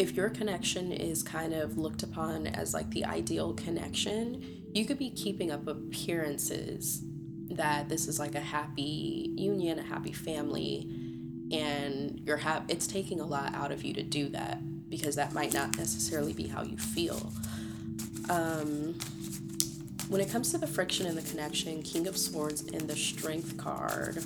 if 0.00 0.16
your 0.16 0.30
connection 0.30 0.92
is 0.92 1.22
kind 1.22 1.52
of 1.52 1.76
looked 1.76 2.02
upon 2.02 2.46
as 2.46 2.72
like 2.72 2.88
the 2.90 3.04
ideal 3.04 3.52
connection, 3.52 4.42
you 4.72 4.86
could 4.86 4.96
be 4.96 5.10
keeping 5.10 5.50
up 5.50 5.66
appearances 5.66 7.02
that 7.50 7.90
this 7.90 8.08
is 8.08 8.18
like 8.18 8.34
a 8.34 8.40
happy 8.40 9.30
union, 9.36 9.78
a 9.78 9.82
happy 9.82 10.12
family, 10.12 10.88
and 11.52 12.18
you're 12.24 12.38
ha- 12.38 12.64
it's 12.68 12.86
taking 12.86 13.20
a 13.20 13.26
lot 13.26 13.54
out 13.54 13.70
of 13.70 13.84
you 13.84 13.92
to 13.92 14.02
do 14.02 14.30
that 14.30 14.62
because 14.88 15.16
that 15.16 15.34
might 15.34 15.52
not 15.52 15.76
necessarily 15.76 16.32
be 16.32 16.46
how 16.46 16.62
you 16.62 16.78
feel. 16.78 17.30
Um, 18.30 18.98
when 20.08 20.22
it 20.22 20.30
comes 20.30 20.50
to 20.52 20.58
the 20.58 20.66
friction 20.66 21.04
and 21.04 21.18
the 21.18 21.28
connection, 21.30 21.82
King 21.82 22.06
of 22.06 22.16
Swords 22.16 22.62
and 22.62 22.88
the 22.88 22.96
Strength 22.96 23.58
card. 23.58 24.24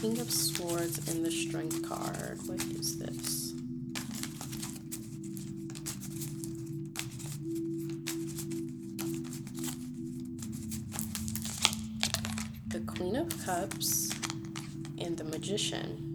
King 0.00 0.18
of 0.18 0.30
Swords 0.30 1.10
and 1.10 1.26
the 1.26 1.30
Strength 1.30 1.86
card. 1.86 2.38
What 2.46 2.62
is 2.72 2.98
this? 2.98 3.52
The 12.68 12.80
Queen 12.86 13.16
of 13.16 13.28
Cups 13.44 14.10
and 14.98 15.18
the 15.18 15.24
Magician. 15.24 16.09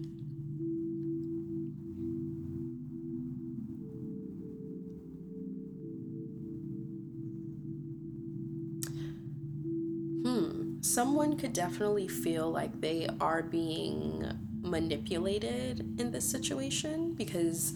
Could 11.38 11.54
definitely 11.54 12.08
feel 12.08 12.50
like 12.51 12.82
they 12.82 13.08
are 13.20 13.44
being 13.44 14.30
manipulated 14.62 16.00
in 16.00 16.12
this 16.12 16.30
situation 16.30 17.13
because 17.13 17.74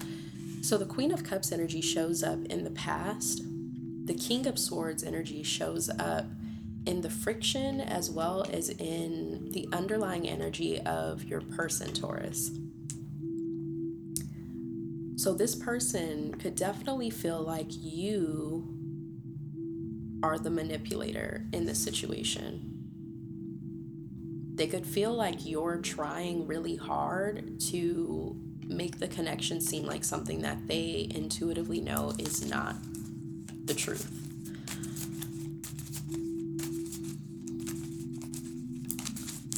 so 0.61 0.77
the 0.77 0.85
Queen 0.85 1.11
of 1.11 1.23
Cups 1.23 1.51
energy 1.51 1.81
shows 1.81 2.23
up 2.23 2.43
in 2.45 2.63
the 2.63 2.71
past, 2.71 3.43
the 4.05 4.13
King 4.13 4.47
of 4.47 4.59
Swords 4.59 5.03
energy 5.03 5.43
shows 5.43 5.89
up 5.89 6.25
in 6.85 7.01
the 7.01 7.09
friction 7.09 7.79
as 7.79 8.09
well 8.09 8.45
as 8.51 8.69
in 8.69 9.51
the 9.51 9.69
underlying 9.71 10.27
energy 10.27 10.79
of 10.81 11.23
your 11.23 11.41
person, 11.41 11.93
Taurus. 11.93 12.51
So, 15.15 15.33
this 15.33 15.53
person 15.53 16.33
could 16.35 16.55
definitely 16.55 17.09
feel 17.09 17.41
like 17.41 17.67
you 17.69 18.67
are 20.23 20.39
the 20.39 20.49
manipulator 20.49 21.45
in 21.51 21.65
this 21.65 21.77
situation. 21.83 22.68
They 24.59 24.67
could 24.67 24.85
feel 24.85 25.13
like 25.13 25.45
you're 25.45 25.77
trying 25.77 26.45
really 26.45 26.75
hard 26.75 27.61
to 27.71 28.35
make 28.67 28.99
the 28.99 29.07
connection 29.07 29.61
seem 29.61 29.85
like 29.85 30.03
something 30.03 30.41
that 30.41 30.67
they 30.67 31.07
intuitively 31.15 31.79
know 31.79 32.11
is 32.19 32.45
not 32.45 32.75
the 33.63 33.73
truth. 33.73 34.11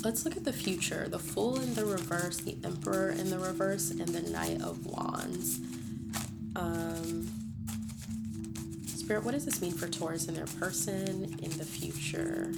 Let's 0.04 0.24
look 0.24 0.38
at 0.38 0.44
the 0.44 0.54
future. 0.54 1.08
The 1.10 1.18
Fool 1.18 1.60
in 1.60 1.74
the 1.74 1.86
reverse, 1.86 2.38
the 2.38 2.58
Emperor 2.64 3.10
in 3.10 3.32
the 3.32 3.40
reverse, 3.40 3.90
and 3.90 4.08
the 4.08 4.30
Knight 4.30 4.62
of 4.62 4.86
Wands. 4.86 5.62
Um, 6.56 7.28
Spirit, 8.86 9.24
what 9.24 9.32
does 9.32 9.46
this 9.46 9.64
mean 9.64 9.74
for 9.74 9.88
Taurus 9.88 10.28
and 10.28 10.38
their 10.38 10.46
person 10.46 11.40
in 11.42 11.50
the 11.58 11.66
future? 11.66 12.52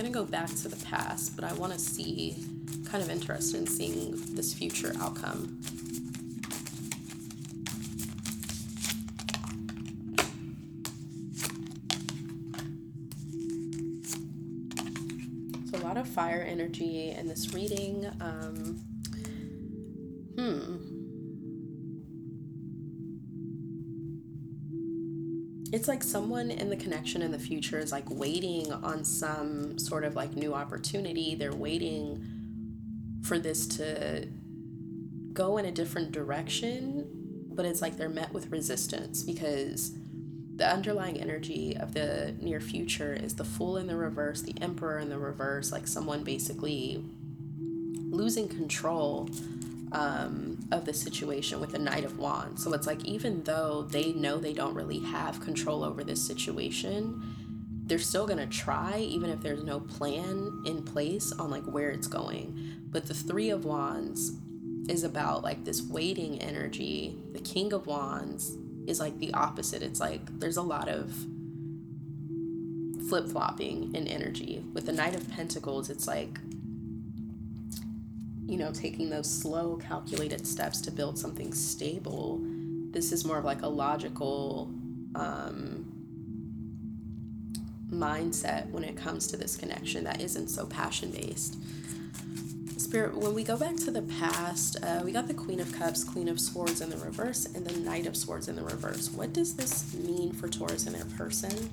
Going 0.00 0.12
to 0.12 0.16
go 0.16 0.24
back 0.24 0.48
to 0.48 0.68
the 0.68 0.84
past, 0.86 1.34
but 1.34 1.44
I 1.44 1.52
want 1.54 1.72
to 1.72 1.78
see, 1.78 2.36
kind 2.88 3.02
of 3.02 3.10
interested 3.10 3.58
in 3.58 3.66
seeing 3.66 4.14
this 4.32 4.54
future 4.54 4.92
outcome. 5.00 5.58
So 15.68 15.78
a 15.78 15.82
lot 15.82 15.96
of 15.96 16.06
fire 16.06 16.46
energy 16.48 17.10
in 17.10 17.26
this 17.26 17.52
reading. 17.52 18.06
Um, 18.20 18.67
it's 25.88 25.94
like 25.94 26.02
someone 26.02 26.50
in 26.50 26.68
the 26.68 26.76
connection 26.76 27.22
in 27.22 27.32
the 27.32 27.38
future 27.38 27.78
is 27.78 27.92
like 27.92 28.04
waiting 28.10 28.70
on 28.70 29.02
some 29.02 29.78
sort 29.78 30.04
of 30.04 30.14
like 30.14 30.36
new 30.36 30.52
opportunity. 30.52 31.34
They're 31.34 31.54
waiting 31.54 32.22
for 33.22 33.38
this 33.38 33.66
to 33.78 34.28
go 35.32 35.56
in 35.56 35.64
a 35.64 35.72
different 35.72 36.12
direction, 36.12 37.08
but 37.54 37.64
it's 37.64 37.80
like 37.80 37.96
they're 37.96 38.10
met 38.10 38.34
with 38.34 38.50
resistance 38.50 39.22
because 39.22 39.92
the 40.56 40.70
underlying 40.70 41.18
energy 41.18 41.74
of 41.80 41.94
the 41.94 42.34
near 42.38 42.60
future 42.60 43.14
is 43.14 43.36
the 43.36 43.44
fool 43.44 43.78
in 43.78 43.86
the 43.86 43.96
reverse, 43.96 44.42
the 44.42 44.54
emperor 44.60 44.98
in 44.98 45.08
the 45.08 45.18
reverse, 45.18 45.72
like 45.72 45.86
someone 45.86 46.22
basically 46.22 47.02
losing 48.10 48.46
control 48.46 49.30
um, 49.92 50.58
of 50.70 50.84
the 50.84 50.94
situation 50.94 51.60
with 51.60 51.72
the 51.72 51.78
Knight 51.78 52.04
of 52.04 52.18
Wands. 52.18 52.62
So 52.62 52.72
it's 52.72 52.86
like, 52.86 53.04
even 53.04 53.42
though 53.44 53.82
they 53.82 54.12
know 54.12 54.38
they 54.38 54.52
don't 54.52 54.74
really 54.74 55.00
have 55.00 55.40
control 55.40 55.84
over 55.84 56.04
this 56.04 56.24
situation, 56.26 57.22
they're 57.86 57.98
still 57.98 58.26
going 58.26 58.38
to 58.38 58.46
try, 58.46 58.98
even 58.98 59.30
if 59.30 59.40
there's 59.40 59.64
no 59.64 59.80
plan 59.80 60.62
in 60.66 60.82
place 60.82 61.32
on 61.32 61.50
like 61.50 61.64
where 61.64 61.90
it's 61.90 62.06
going. 62.06 62.76
But 62.90 63.06
the 63.06 63.14
Three 63.14 63.50
of 63.50 63.64
Wands 63.64 64.32
is 64.88 65.04
about 65.04 65.42
like 65.42 65.64
this 65.64 65.82
waiting 65.82 66.40
energy. 66.40 67.16
The 67.32 67.40
King 67.40 67.72
of 67.72 67.86
Wands 67.86 68.56
is 68.86 69.00
like 69.00 69.18
the 69.18 69.32
opposite. 69.34 69.82
It's 69.82 70.00
like 70.00 70.38
there's 70.38 70.56
a 70.56 70.62
lot 70.62 70.88
of 70.88 71.14
flip 73.08 73.28
flopping 73.28 73.94
in 73.94 74.06
energy. 74.06 74.64
With 74.74 74.86
the 74.86 74.92
Knight 74.92 75.14
of 75.14 75.30
Pentacles, 75.30 75.88
it's 75.88 76.06
like 76.06 76.38
you 78.48 78.56
know, 78.56 78.72
taking 78.72 79.10
those 79.10 79.30
slow, 79.30 79.76
calculated 79.76 80.46
steps 80.46 80.80
to 80.80 80.90
build 80.90 81.18
something 81.18 81.52
stable. 81.52 82.40
This 82.90 83.12
is 83.12 83.24
more 83.24 83.36
of 83.36 83.44
like 83.44 83.60
a 83.60 83.68
logical 83.68 84.70
um, 85.14 85.84
mindset 87.90 88.70
when 88.70 88.84
it 88.84 88.96
comes 88.96 89.26
to 89.26 89.36
this 89.36 89.54
connection 89.54 90.02
that 90.04 90.22
isn't 90.22 90.48
so 90.48 90.64
passion 90.64 91.10
based. 91.10 91.58
Spirit, 92.78 93.14
when 93.14 93.34
we 93.34 93.44
go 93.44 93.58
back 93.58 93.76
to 93.76 93.90
the 93.90 94.00
past, 94.00 94.82
uh, 94.82 95.02
we 95.04 95.12
got 95.12 95.28
the 95.28 95.34
Queen 95.34 95.60
of 95.60 95.70
Cups, 95.74 96.02
Queen 96.02 96.26
of 96.26 96.40
Swords 96.40 96.80
in 96.80 96.88
the 96.88 96.96
reverse, 96.96 97.44
and 97.54 97.66
the 97.66 97.78
Knight 97.80 98.06
of 98.06 98.16
Swords 98.16 98.48
in 98.48 98.56
the 98.56 98.62
reverse. 98.62 99.10
What 99.10 99.34
does 99.34 99.56
this 99.56 99.92
mean 99.92 100.32
for 100.32 100.48
Taurus 100.48 100.86
and 100.86 100.96
their 100.96 101.04
person? 101.18 101.70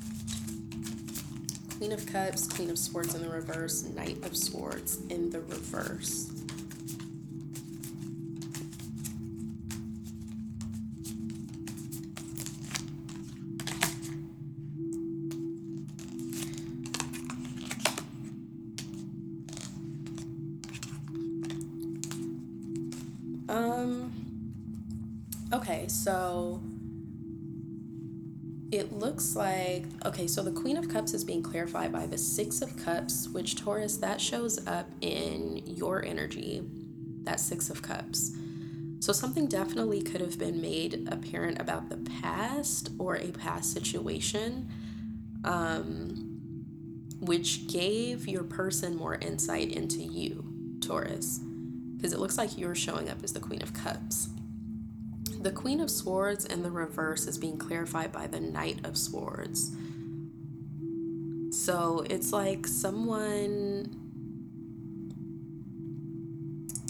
Queen 1.77 1.93
of 1.93 2.05
Cups, 2.05 2.49
Queen 2.51 2.69
of 2.69 2.77
Swords 2.77 3.15
in 3.15 3.21
the 3.21 3.29
reverse, 3.29 3.83
Knight 3.83 4.25
of 4.25 4.35
Swords 4.35 4.99
in 5.09 5.29
the 5.29 5.39
reverse. 5.39 6.31
Okay 30.05 30.27
so 30.27 30.41
the 30.41 30.51
queen 30.51 30.77
of 30.77 30.87
cups 30.87 31.13
is 31.13 31.23
being 31.23 31.43
clarified 31.43 31.91
by 31.91 32.05
the 32.05 32.17
six 32.17 32.61
of 32.61 32.75
cups 32.77 33.27
which 33.29 33.55
taurus 33.55 33.97
that 33.97 34.21
shows 34.21 34.65
up 34.67 34.87
in 35.01 35.61
your 35.65 36.03
energy 36.05 36.63
that 37.23 37.39
six 37.39 37.69
of 37.69 37.81
cups 37.81 38.31
so 38.99 39.11
something 39.11 39.47
definitely 39.47 40.01
could 40.01 40.21
have 40.21 40.37
been 40.39 40.61
made 40.61 41.07
apparent 41.11 41.59
about 41.59 41.89
the 41.89 41.97
past 42.21 42.89
or 42.97 43.17
a 43.17 43.31
past 43.31 43.73
situation 43.73 44.69
um, 45.43 46.35
which 47.19 47.67
gave 47.67 48.27
your 48.27 48.43
person 48.43 48.95
more 48.95 49.15
insight 49.15 49.71
into 49.71 49.99
you 49.99 50.43
taurus 50.81 51.39
because 51.95 52.13
it 52.13 52.19
looks 52.19 52.37
like 52.37 52.57
you're 52.57 52.75
showing 52.75 53.09
up 53.09 53.23
as 53.23 53.33
the 53.33 53.39
Queen 53.39 53.63
of 53.63 53.73
Cups. 53.73 54.29
The 55.41 55.51
Queen 55.51 55.79
of 55.79 55.89
Swords 55.89 56.45
in 56.45 56.61
the 56.61 56.69
reverse 56.69 57.25
is 57.25 57.37
being 57.37 57.57
clarified 57.57 58.11
by 58.11 58.27
the 58.27 58.39
Knight 58.39 58.85
of 58.85 58.97
Swords. 58.97 59.75
So 61.65 62.05
it's 62.11 62.31
like 62.31 62.67
someone. 62.67 63.89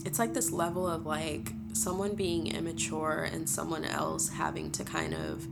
It's 0.06 0.20
like 0.20 0.34
this 0.34 0.52
level 0.52 0.86
of 0.86 1.06
like 1.06 1.54
someone 1.72 2.14
being 2.14 2.48
immature 2.48 3.30
and 3.32 3.48
someone 3.48 3.86
else 3.86 4.28
having 4.28 4.72
to 4.72 4.84
kind 4.84 5.14
of 5.14 5.48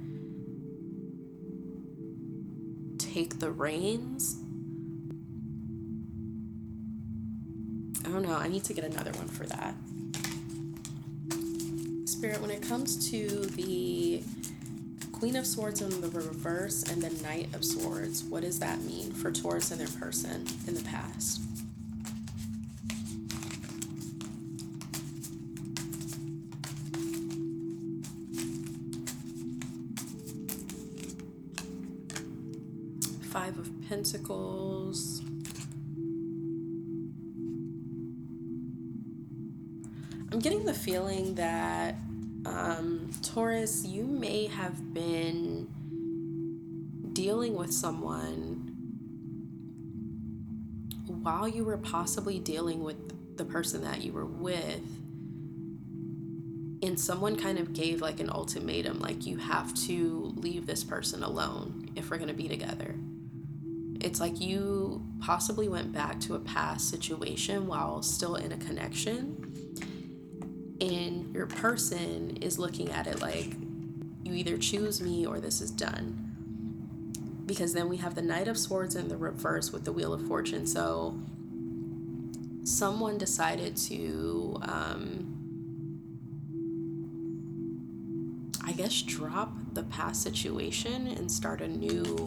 take 2.98 3.40
the 3.40 3.50
reins 3.50 4.44
I 8.06 8.10
don't 8.10 8.24
know. 8.24 8.36
I 8.36 8.50
need 8.50 8.66
to 8.66 8.74
get 8.74 8.84
another 8.84 9.12
one 9.14 9.28
for 9.30 9.46
that. 9.46 9.74
Spirit, 12.06 12.42
when 12.42 12.52
it 12.52 12.62
comes 12.62 13.10
to 13.12 13.28
the 13.56 14.22
Queen 15.24 15.38
of 15.38 15.48
Swords 15.48 15.80
in 15.80 16.02
the 16.02 16.10
reverse 16.10 16.84
and 16.84 17.02
the 17.02 17.10
Knight 17.24 17.48
of 17.56 17.64
Swords, 17.64 18.26
what 18.26 18.42
does 18.42 18.60
that 18.60 18.82
mean 18.82 19.10
for 19.14 19.32
Taurus 19.32 19.72
and 19.72 19.80
their 19.80 19.88
person 19.98 20.46
in 20.68 20.76
the 20.76 20.84
past? 20.84 21.40
Five 33.32 33.58
of 33.58 33.70
Pentacles. 33.88 35.22
I'm 40.34 40.40
getting 40.40 40.66
the 40.66 40.74
feeling 40.74 41.36
that 41.36 41.96
um, 42.46 43.10
Taurus, 43.22 43.86
you 43.86 44.04
may 44.04 44.48
have 44.48 44.94
been 44.94 45.68
dealing 47.14 47.56
with 47.56 47.72
someone 47.72 48.70
while 51.06 51.48
you 51.48 51.64
were 51.64 51.78
possibly 51.78 52.40
dealing 52.40 52.84
with 52.84 53.38
the 53.38 53.46
person 53.46 53.84
that 53.84 54.02
you 54.04 54.12
were 54.12 54.26
with 54.26 54.82
and 56.84 57.00
someone 57.00 57.38
kind 57.38 57.58
of 57.58 57.72
gave 57.72 58.02
like 58.02 58.20
an 58.20 58.30
ultimatum 58.30 59.00
like 59.00 59.26
you 59.26 59.38
have 59.38 59.74
to 59.74 60.34
leave 60.36 60.66
this 60.66 60.84
person 60.84 61.24
alone 61.24 61.90
if 61.96 62.12
we're 62.12 62.18
going 62.18 62.28
to 62.28 62.34
be 62.34 62.50
together. 62.50 62.96
It's 64.02 64.20
like 64.20 64.42
you 64.42 65.02
possibly 65.22 65.70
went 65.70 65.94
back 65.94 66.20
to 66.22 66.36
a 66.36 66.40
past 66.40 66.90
situation 66.90 67.68
while 67.68 68.02
still 68.02 68.36
in 68.36 68.52
a 68.52 68.58
connection 68.58 69.38
and 70.82 71.23
your 71.34 71.48
person 71.48 72.38
is 72.42 72.60
looking 72.60 72.92
at 72.92 73.08
it 73.08 73.20
like 73.20 73.56
you 74.24 74.34
either 74.34 74.58
choose 74.58 75.02
me 75.02 75.26
or 75.26 75.40
this 75.40 75.62
is 75.62 75.72
done. 75.72 76.30
Because 77.46 77.74
then 77.74 77.90
we 77.90 77.98
have 77.98 78.16
the 78.16 78.22
knight 78.22 78.48
of 78.48 78.58
swords 78.58 78.96
in 78.96 79.10
the 79.10 79.18
reverse 79.18 79.72
with 79.72 79.84
the 79.84 79.92
wheel 79.92 80.14
of 80.14 80.26
fortune. 80.28 80.66
So 80.66 81.20
someone 82.64 83.18
decided 83.18 83.76
to 83.76 84.58
um, 84.62 85.30
i 88.64 88.72
guess 88.72 89.02
drop 89.02 89.52
the 89.74 89.84
past 89.84 90.24
situation 90.24 91.08
and 91.08 91.30
start 91.30 91.60
a 91.60 91.68
new 91.68 92.26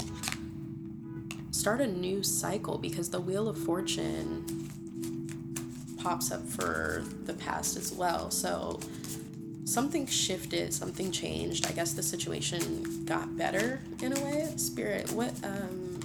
start 1.56 1.80
a 1.80 1.86
new 1.86 2.22
cycle. 2.22 2.78
Because 2.78 3.10
the 3.10 3.20
wheel 3.20 3.48
of 3.48 3.58
fortune 3.58 4.44
pops 6.06 6.30
up 6.30 6.46
for 6.46 7.02
the 7.24 7.32
past 7.32 7.76
as 7.76 7.92
well. 7.92 8.30
So 8.30 8.78
something 9.64 10.06
shifted, 10.06 10.72
something 10.72 11.10
changed. 11.10 11.66
I 11.66 11.72
guess 11.72 11.94
the 11.94 12.02
situation 12.02 13.04
got 13.04 13.36
better 13.36 13.80
in 14.00 14.16
a 14.16 14.20
way. 14.24 14.52
Spirit, 14.56 15.10
what 15.10 15.32
um 15.42 15.98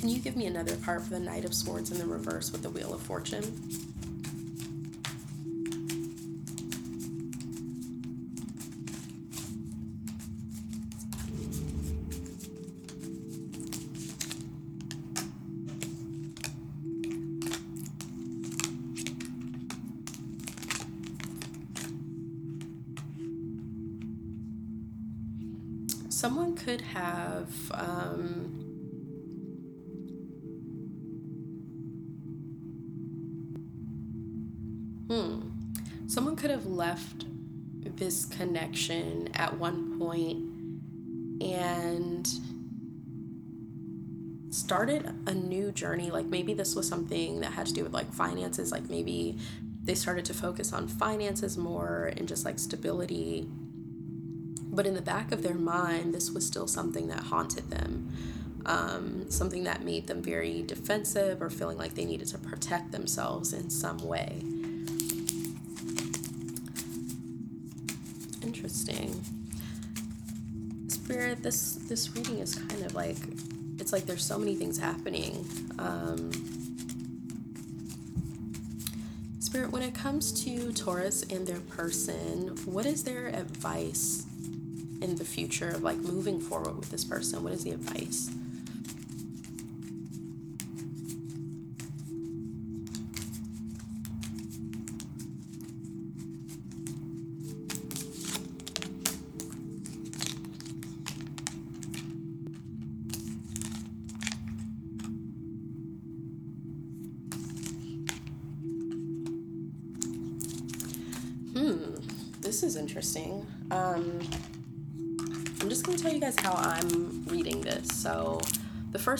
can 0.00 0.08
you 0.08 0.18
give 0.18 0.34
me 0.34 0.46
another 0.46 0.76
part 0.76 1.02
for 1.02 1.10
the 1.10 1.20
Knight 1.20 1.44
of 1.44 1.52
Swords 1.52 1.90
in 1.90 1.98
the 1.98 2.06
reverse 2.06 2.52
with 2.52 2.62
the 2.62 2.70
Wheel 2.70 2.94
of 2.94 3.02
Fortune? 3.02 3.44
Could 26.56 26.80
have 26.80 27.48
um, 27.72 28.62
hmm 35.08 35.40
someone 36.08 36.36
could 36.36 36.50
have 36.50 36.66
left 36.66 37.24
this 37.96 38.26
connection 38.26 39.28
at 39.34 39.56
one 39.58 39.98
point 39.98 40.38
and 41.42 42.28
started 44.50 45.12
a 45.26 45.34
new 45.34 45.70
journey. 45.72 46.10
Like 46.10 46.26
maybe 46.26 46.54
this 46.54 46.74
was 46.74 46.88
something 46.88 47.40
that 47.40 47.52
had 47.52 47.66
to 47.66 47.72
do 47.72 47.82
with 47.84 47.92
like 47.92 48.12
finances. 48.12 48.72
Like 48.72 48.88
maybe 48.88 49.38
they 49.84 49.94
started 49.94 50.24
to 50.26 50.34
focus 50.34 50.72
on 50.72 50.88
finances 50.88 51.56
more 51.56 52.12
and 52.16 52.26
just 52.26 52.44
like 52.44 52.58
stability 52.58 53.48
but 54.76 54.86
in 54.86 54.92
the 54.92 55.02
back 55.02 55.32
of 55.32 55.42
their 55.42 55.54
mind, 55.54 56.12
this 56.12 56.30
was 56.30 56.46
still 56.46 56.68
something 56.68 57.08
that 57.08 57.20
haunted 57.20 57.70
them, 57.70 58.12
um, 58.66 59.28
something 59.30 59.64
that 59.64 59.82
made 59.82 60.06
them 60.06 60.22
very 60.22 60.62
defensive 60.62 61.40
or 61.40 61.48
feeling 61.48 61.78
like 61.78 61.94
they 61.94 62.04
needed 62.04 62.28
to 62.28 62.38
protect 62.38 62.92
themselves 62.92 63.54
in 63.54 63.70
some 63.70 63.96
way. 64.06 64.42
Interesting. 68.42 69.24
Spirit, 70.88 71.42
this 71.42 71.76
this 71.88 72.14
reading 72.14 72.38
is 72.40 72.54
kind 72.54 72.84
of 72.84 72.94
like 72.94 73.16
it's 73.78 73.92
like 73.94 74.04
there's 74.04 74.24
so 74.24 74.38
many 74.38 74.54
things 74.54 74.76
happening. 74.76 75.46
Um, 75.78 76.30
Spirit, 79.38 79.70
when 79.70 79.82
it 79.82 79.94
comes 79.94 80.44
to 80.44 80.70
Taurus 80.72 81.22
and 81.22 81.46
their 81.46 81.60
person, 81.60 82.48
what 82.66 82.84
is 82.84 83.04
their 83.04 83.28
advice 83.28 84.25
in 85.00 85.16
the 85.16 85.24
future 85.24 85.68
of 85.68 85.82
like 85.82 85.98
moving 85.98 86.40
forward 86.40 86.76
with 86.76 86.90
this 86.90 87.04
person? 87.04 87.42
What 87.42 87.52
is 87.52 87.64
the 87.64 87.70
advice? 87.70 88.30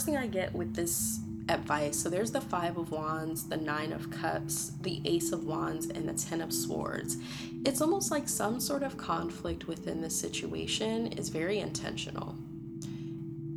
Thing 0.06 0.16
I 0.16 0.28
get 0.28 0.54
with 0.54 0.74
this 0.74 1.18
advice 1.48 1.98
so 1.98 2.08
there's 2.08 2.30
the 2.30 2.40
Five 2.40 2.76
of 2.76 2.92
Wands, 2.92 3.48
the 3.48 3.56
Nine 3.56 3.92
of 3.92 4.10
Cups, 4.10 4.72
the 4.82 5.00
Ace 5.04 5.32
of 5.32 5.44
Wands, 5.44 5.86
and 5.86 6.08
the 6.08 6.14
Ten 6.14 6.40
of 6.40 6.52
Swords. 6.52 7.18
It's 7.64 7.80
almost 7.80 8.10
like 8.10 8.28
some 8.28 8.60
sort 8.60 8.84
of 8.84 8.96
conflict 8.96 9.66
within 9.66 10.00
the 10.00 10.10
situation 10.10 11.08
is 11.08 11.28
very 11.28 11.58
intentional 11.58 12.36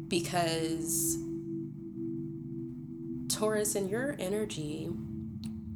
because 0.07 1.19
Taurus, 3.27 3.75
in 3.75 3.87
your 3.87 4.15
energy, 4.17 4.89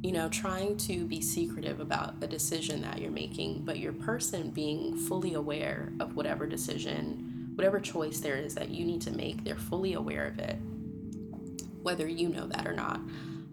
you 0.02 0.12
know, 0.12 0.28
trying 0.28 0.76
to 0.78 1.04
be 1.06 1.20
secretive 1.20 1.78
about 1.78 2.16
a 2.20 2.26
decision 2.26 2.82
that 2.82 3.00
you're 3.00 3.12
making, 3.12 3.62
but 3.64 3.78
your 3.78 3.92
person 3.92 4.50
being 4.50 4.96
fully 4.96 5.34
aware 5.34 5.92
of 6.00 6.16
whatever 6.16 6.46
decision, 6.46 7.33
whatever 7.54 7.80
choice 7.80 8.20
there 8.20 8.36
is 8.36 8.54
that 8.54 8.70
you 8.70 8.84
need 8.84 9.00
to 9.02 9.10
make, 9.10 9.44
they're 9.44 9.56
fully 9.56 9.94
aware 9.94 10.26
of 10.26 10.38
it, 10.38 10.56
whether 11.82 12.06
you 12.08 12.28
know 12.28 12.46
that 12.46 12.66
or 12.66 12.74
not. 12.74 13.00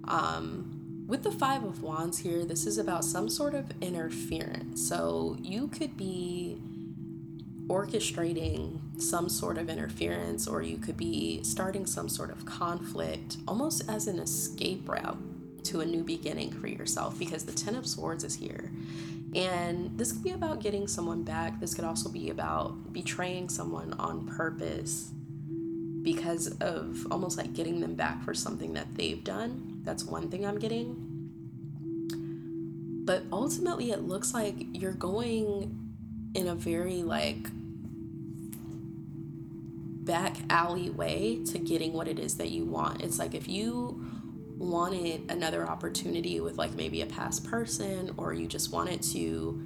Um, 0.05 1.05
with 1.07 1.23
the 1.23 1.31
Five 1.31 1.63
of 1.63 1.83
Wands 1.83 2.19
here, 2.19 2.45
this 2.45 2.65
is 2.65 2.77
about 2.77 3.03
some 3.03 3.29
sort 3.29 3.53
of 3.53 3.71
interference. 3.81 4.87
So 4.87 5.35
you 5.41 5.67
could 5.67 5.97
be 5.97 6.57
orchestrating 7.67 8.79
some 9.01 9.29
sort 9.29 9.57
of 9.57 9.69
interference, 9.69 10.47
or 10.47 10.61
you 10.61 10.77
could 10.77 10.97
be 10.97 11.43
starting 11.43 11.85
some 11.85 12.09
sort 12.09 12.31
of 12.31 12.45
conflict 12.45 13.37
almost 13.47 13.83
as 13.89 14.07
an 14.07 14.19
escape 14.19 14.87
route 14.87 15.17
to 15.65 15.81
a 15.81 15.85
new 15.85 16.03
beginning 16.03 16.51
for 16.51 16.67
yourself 16.67 17.17
because 17.19 17.45
the 17.45 17.51
Ten 17.51 17.75
of 17.75 17.85
Swords 17.85 18.23
is 18.23 18.35
here. 18.35 18.71
And 19.33 19.97
this 19.97 20.11
could 20.11 20.23
be 20.23 20.31
about 20.31 20.59
getting 20.59 20.87
someone 20.87 21.23
back. 21.23 21.59
This 21.59 21.73
could 21.73 21.85
also 21.85 22.09
be 22.09 22.29
about 22.29 22.91
betraying 22.91 23.47
someone 23.47 23.93
on 23.93 24.27
purpose 24.27 25.11
because 26.01 26.47
of 26.59 27.07
almost 27.11 27.37
like 27.37 27.53
getting 27.53 27.79
them 27.79 27.95
back 27.95 28.23
for 28.23 28.33
something 28.33 28.73
that 28.73 28.95
they've 28.95 29.23
done. 29.23 29.81
That's 29.83 30.03
one 30.03 30.29
thing 30.29 30.45
I'm 30.45 30.59
getting. 30.59 31.07
But 33.05 33.23
ultimately, 33.31 33.91
it 33.91 34.01
looks 34.01 34.33
like 34.33 34.55
you're 34.73 34.93
going 34.93 35.77
in 36.33 36.47
a 36.47 36.55
very 36.55 37.03
like 37.03 37.47
back 40.03 40.37
alley 40.49 40.89
way 40.89 41.41
to 41.45 41.59
getting 41.59 41.93
what 41.93 42.07
it 42.07 42.19
is 42.19 42.37
that 42.37 42.49
you 42.49 42.65
want. 42.65 43.01
It's 43.01 43.19
like 43.19 43.33
if 43.33 43.47
you 43.47 44.05
wanted 44.61 45.29
another 45.31 45.67
opportunity 45.67 46.39
with 46.39 46.57
like 46.57 46.73
maybe 46.75 47.01
a 47.01 47.05
past 47.05 47.43
person 47.43 48.13
or 48.17 48.33
you 48.33 48.47
just 48.47 48.71
wanted 48.71 49.01
to 49.01 49.61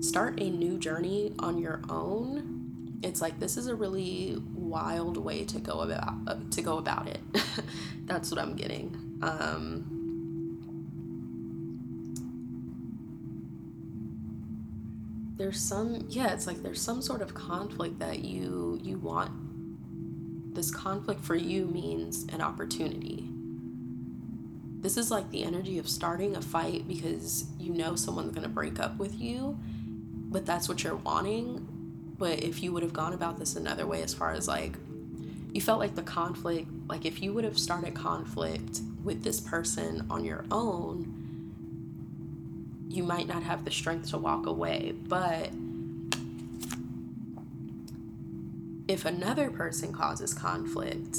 start 0.00 0.40
a 0.40 0.48
new 0.50 0.78
journey 0.78 1.34
on 1.40 1.58
your 1.58 1.82
own 1.90 2.58
it's 3.02 3.20
like 3.20 3.38
this 3.38 3.56
is 3.56 3.66
a 3.66 3.74
really 3.74 4.36
wild 4.54 5.16
way 5.16 5.44
to 5.44 5.58
go 5.60 5.80
about 5.80 6.14
uh, 6.26 6.36
to 6.50 6.62
go 6.62 6.78
about 6.78 7.06
it. 7.06 7.20
That's 8.06 8.30
what 8.30 8.40
i'm 8.40 8.56
getting. 8.56 9.18
Um 9.22 9.94
there's 15.36 15.60
some 15.60 16.04
yeah 16.08 16.32
it's 16.32 16.46
like 16.48 16.62
there's 16.62 16.82
some 16.82 17.00
sort 17.00 17.22
of 17.22 17.34
conflict 17.34 17.98
that 18.00 18.20
you 18.20 18.78
you 18.82 18.98
want. 18.98 19.30
This 20.54 20.70
conflict 20.72 21.20
for 21.20 21.36
you 21.36 21.66
means 21.66 22.26
an 22.32 22.40
opportunity 22.40 23.28
this 24.80 24.96
is 24.96 25.10
like 25.10 25.30
the 25.30 25.42
energy 25.42 25.78
of 25.78 25.88
starting 25.88 26.36
a 26.36 26.42
fight 26.42 26.86
because 26.86 27.46
you 27.58 27.72
know 27.74 27.96
someone's 27.96 28.30
going 28.30 28.44
to 28.44 28.48
break 28.48 28.78
up 28.78 28.96
with 28.98 29.20
you, 29.20 29.58
but 30.30 30.46
that's 30.46 30.68
what 30.68 30.84
you're 30.84 30.96
wanting. 30.96 31.66
But 32.16 32.42
if 32.42 32.62
you 32.62 32.72
would 32.72 32.82
have 32.82 32.92
gone 32.92 33.12
about 33.12 33.38
this 33.38 33.56
another 33.56 33.86
way, 33.86 34.02
as 34.02 34.14
far 34.14 34.32
as 34.32 34.46
like, 34.46 34.74
you 35.52 35.60
felt 35.60 35.80
like 35.80 35.94
the 35.94 36.02
conflict, 36.02 36.68
like 36.88 37.04
if 37.04 37.22
you 37.22 37.32
would 37.32 37.44
have 37.44 37.58
started 37.58 37.94
conflict 37.94 38.80
with 39.02 39.22
this 39.24 39.40
person 39.40 40.06
on 40.10 40.24
your 40.24 40.44
own, 40.50 41.14
you 42.88 43.02
might 43.02 43.26
not 43.26 43.42
have 43.42 43.64
the 43.64 43.70
strength 43.70 44.10
to 44.10 44.18
walk 44.18 44.46
away. 44.46 44.92
But 44.92 45.50
if 48.88 49.04
another 49.04 49.50
person 49.50 49.92
causes 49.92 50.32
conflict 50.32 51.16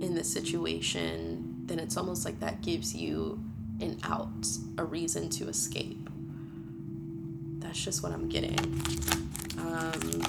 in 0.00 0.14
the 0.14 0.24
situation, 0.24 1.41
then 1.66 1.78
it's 1.78 1.96
almost 1.96 2.24
like 2.24 2.40
that 2.40 2.60
gives 2.60 2.94
you 2.94 3.42
an 3.80 3.98
out, 4.04 4.46
a 4.78 4.84
reason 4.84 5.28
to 5.30 5.48
escape. 5.48 6.08
That's 7.58 7.82
just 7.82 8.02
what 8.02 8.12
I'm 8.12 8.28
getting. 8.28 8.58
Um, 9.58 10.22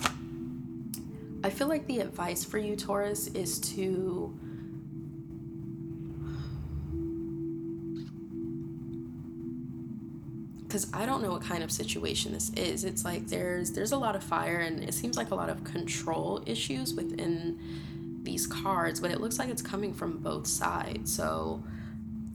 I 1.43 1.49
feel 1.49 1.67
like 1.67 1.85
the 1.87 1.99
advice 1.99 2.43
for 2.43 2.57
you, 2.57 2.75
Taurus, 2.75 3.27
is 3.27 3.59
to 3.75 4.37
because 10.73 10.87
I 10.91 11.05
don't 11.05 11.21
know 11.21 11.29
what 11.29 11.43
kind 11.43 11.63
of 11.63 11.71
situation 11.71 12.33
this 12.33 12.49
is. 12.55 12.83
It's 12.83 13.05
like 13.05 13.27
there's 13.27 13.71
there's 13.73 13.91
a 13.91 13.97
lot 13.97 14.15
of 14.15 14.23
fire 14.23 14.57
and 14.57 14.83
it 14.83 14.95
seems 14.95 15.17
like 15.17 15.29
a 15.29 15.35
lot 15.35 15.49
of 15.49 15.63
control 15.63 16.41
issues 16.47 16.95
within 16.95 17.59
these 18.23 18.47
cards, 18.47 18.99
but 18.99 19.11
it 19.11 19.21
looks 19.21 19.37
like 19.37 19.49
it's 19.49 19.61
coming 19.61 19.93
from 19.93 20.17
both 20.17 20.47
sides. 20.47 21.13
So 21.13 21.63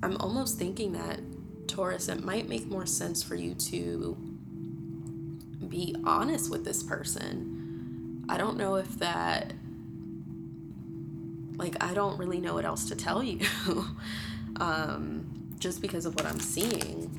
I'm 0.03 0.17
almost 0.19 0.59
thinking 0.59 0.93
that 0.93 1.21
Taurus, 1.67 2.09
it 2.09 2.25
might 2.25 2.49
make 2.49 2.67
more 2.67 2.87
sense 2.87 3.23
for 3.23 3.35
you 3.35 3.55
to 3.55 4.17
be 5.69 5.95
honest 6.05 6.51
with 6.51 6.65
this 6.65 6.83
person. 6.83 8.25
I 8.29 8.37
don't 8.37 8.57
know 8.57 8.77
if 8.77 8.99
that, 8.99 9.53
like, 11.57 11.83
I 11.83 11.95
don't 11.95 12.19
really 12.19 12.41
know 12.41 12.55
what 12.55 12.65
else 12.65 12.89
to 12.89 12.97
tell 12.97 13.23
you 13.23 13.41
um, 14.61 15.27
just 15.59 15.81
because 15.81 16.07
of 16.07 16.15
what 16.15 16.27
I'm 16.27 16.41
seeing. 16.41 17.11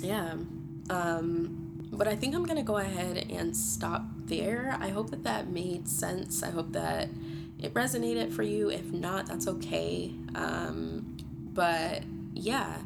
Yeah. 0.00 0.34
Um, 0.90 1.65
but 1.92 2.08
I 2.08 2.16
think 2.16 2.34
I'm 2.34 2.44
going 2.44 2.58
to 2.58 2.62
go 2.62 2.78
ahead 2.78 3.26
and 3.30 3.56
stop 3.56 4.04
there. 4.24 4.76
I 4.80 4.88
hope 4.88 5.10
that 5.10 5.24
that 5.24 5.48
made 5.48 5.88
sense. 5.88 6.42
I 6.42 6.50
hope 6.50 6.72
that 6.72 7.08
it 7.58 7.72
resonated 7.74 8.32
for 8.32 8.42
you. 8.42 8.70
If 8.70 8.92
not, 8.92 9.26
that's 9.26 9.48
okay. 9.48 10.12
Um, 10.34 11.16
but 11.52 12.02
yeah. 12.34 12.78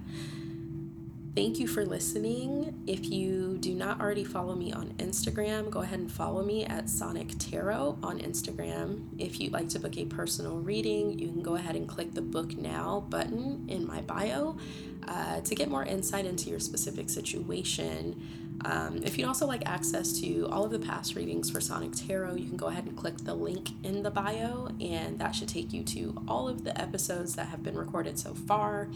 Thank 1.37 1.61
you 1.61 1.69
for 1.69 1.87
listening. 1.87 2.83
If 2.89 3.09
you 3.09 3.57
do 3.59 3.73
not 3.73 4.01
already 4.01 4.25
follow 4.25 4.57
me 4.57 4.73
on 4.73 4.89
Instagram, 4.99 5.71
go 5.71 5.81
ahead 5.81 6.01
and 6.01 6.11
follow 6.11 6.43
me 6.43 6.65
at 6.67 6.91
Sonic 6.91 7.39
Tarot 7.39 7.99
on 8.03 8.19
Instagram. 8.19 9.07
If 9.17 9.41
you'd 9.41 9.53
like 9.53 9.69
to 9.71 9.79
book 9.79 9.97
a 9.97 10.07
personal 10.07 10.59
reading, 10.59 11.21
you 11.21 11.29
can 11.29 11.41
go 11.41 11.55
ahead 11.55 11.77
and 11.77 11.89
click 11.89 12.15
the 12.15 12.21
Book 12.21 12.57
Now 12.59 13.07
button 13.09 13.65
in 13.69 13.87
my 13.87 14.01
bio 14.01 14.57
uh, 15.07 15.41
to 15.43 15.55
get 15.55 15.69
more 15.69 15.85
insight 15.85 16.27
into 16.27 16.51
your 16.51 16.59
specific 16.59 17.09
situation. 17.09 18.21
Um, 18.65 19.03
if 19.03 19.17
you'd 19.17 19.27
also 19.27 19.47
like 19.47 19.67
access 19.67 20.21
to 20.21 20.47
all 20.51 20.65
of 20.65 20.71
the 20.71 20.79
past 20.79 21.15
readings 21.15 21.51
for 21.51 21.61
Sonic 21.61 21.93
Tarot, 21.93 22.35
you 22.35 22.47
can 22.47 22.57
go 22.57 22.67
ahead 22.67 22.85
and 22.85 22.97
click 22.97 23.17
the 23.19 23.35
link 23.35 23.71
in 23.83 24.03
the 24.03 24.11
bio, 24.11 24.69
and 24.81 25.19
that 25.19 25.35
should 25.35 25.49
take 25.49 25.73
you 25.73 25.83
to 25.85 26.23
all 26.29 26.49
of 26.49 26.65
the 26.65 26.79
episodes 26.81 27.37
that 27.37 27.49
have 27.49 27.63
been 27.63 27.77
recorded 27.77 28.19
so 28.19 28.35
far. 28.35 28.89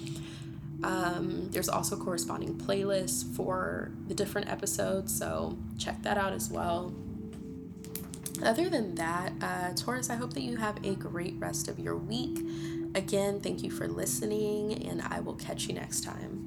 Um, 0.83 1.49
there's 1.51 1.71
also 1.71 1.97
corresponding 1.97 2.57
playlists 2.57 3.25
for 3.35 3.91
the 4.07 4.15
different 4.15 4.51
episodes, 4.51 5.17
so 5.17 5.57
check 5.79 6.03
that 6.03 6.19
out 6.19 6.35
as 6.35 6.51
well. 6.51 6.93
Other 8.43 8.69
than 8.69 8.97
that, 8.97 9.33
uh, 9.41 9.73
Taurus, 9.75 10.11
I 10.11 10.17
hope 10.17 10.35
that 10.35 10.43
you 10.43 10.57
have 10.57 10.85
a 10.85 10.95
great 10.95 11.37
rest 11.39 11.69
of 11.69 11.79
your 11.79 11.97
week. 11.97 12.41
Again, 12.95 13.41
thank 13.41 13.63
you 13.63 13.71
for 13.71 13.89
listening, 13.89 14.87
and 14.87 15.01
I 15.01 15.21
will 15.21 15.37
catch 15.37 15.69
you 15.69 15.75
next 15.75 16.05
time. 16.05 16.44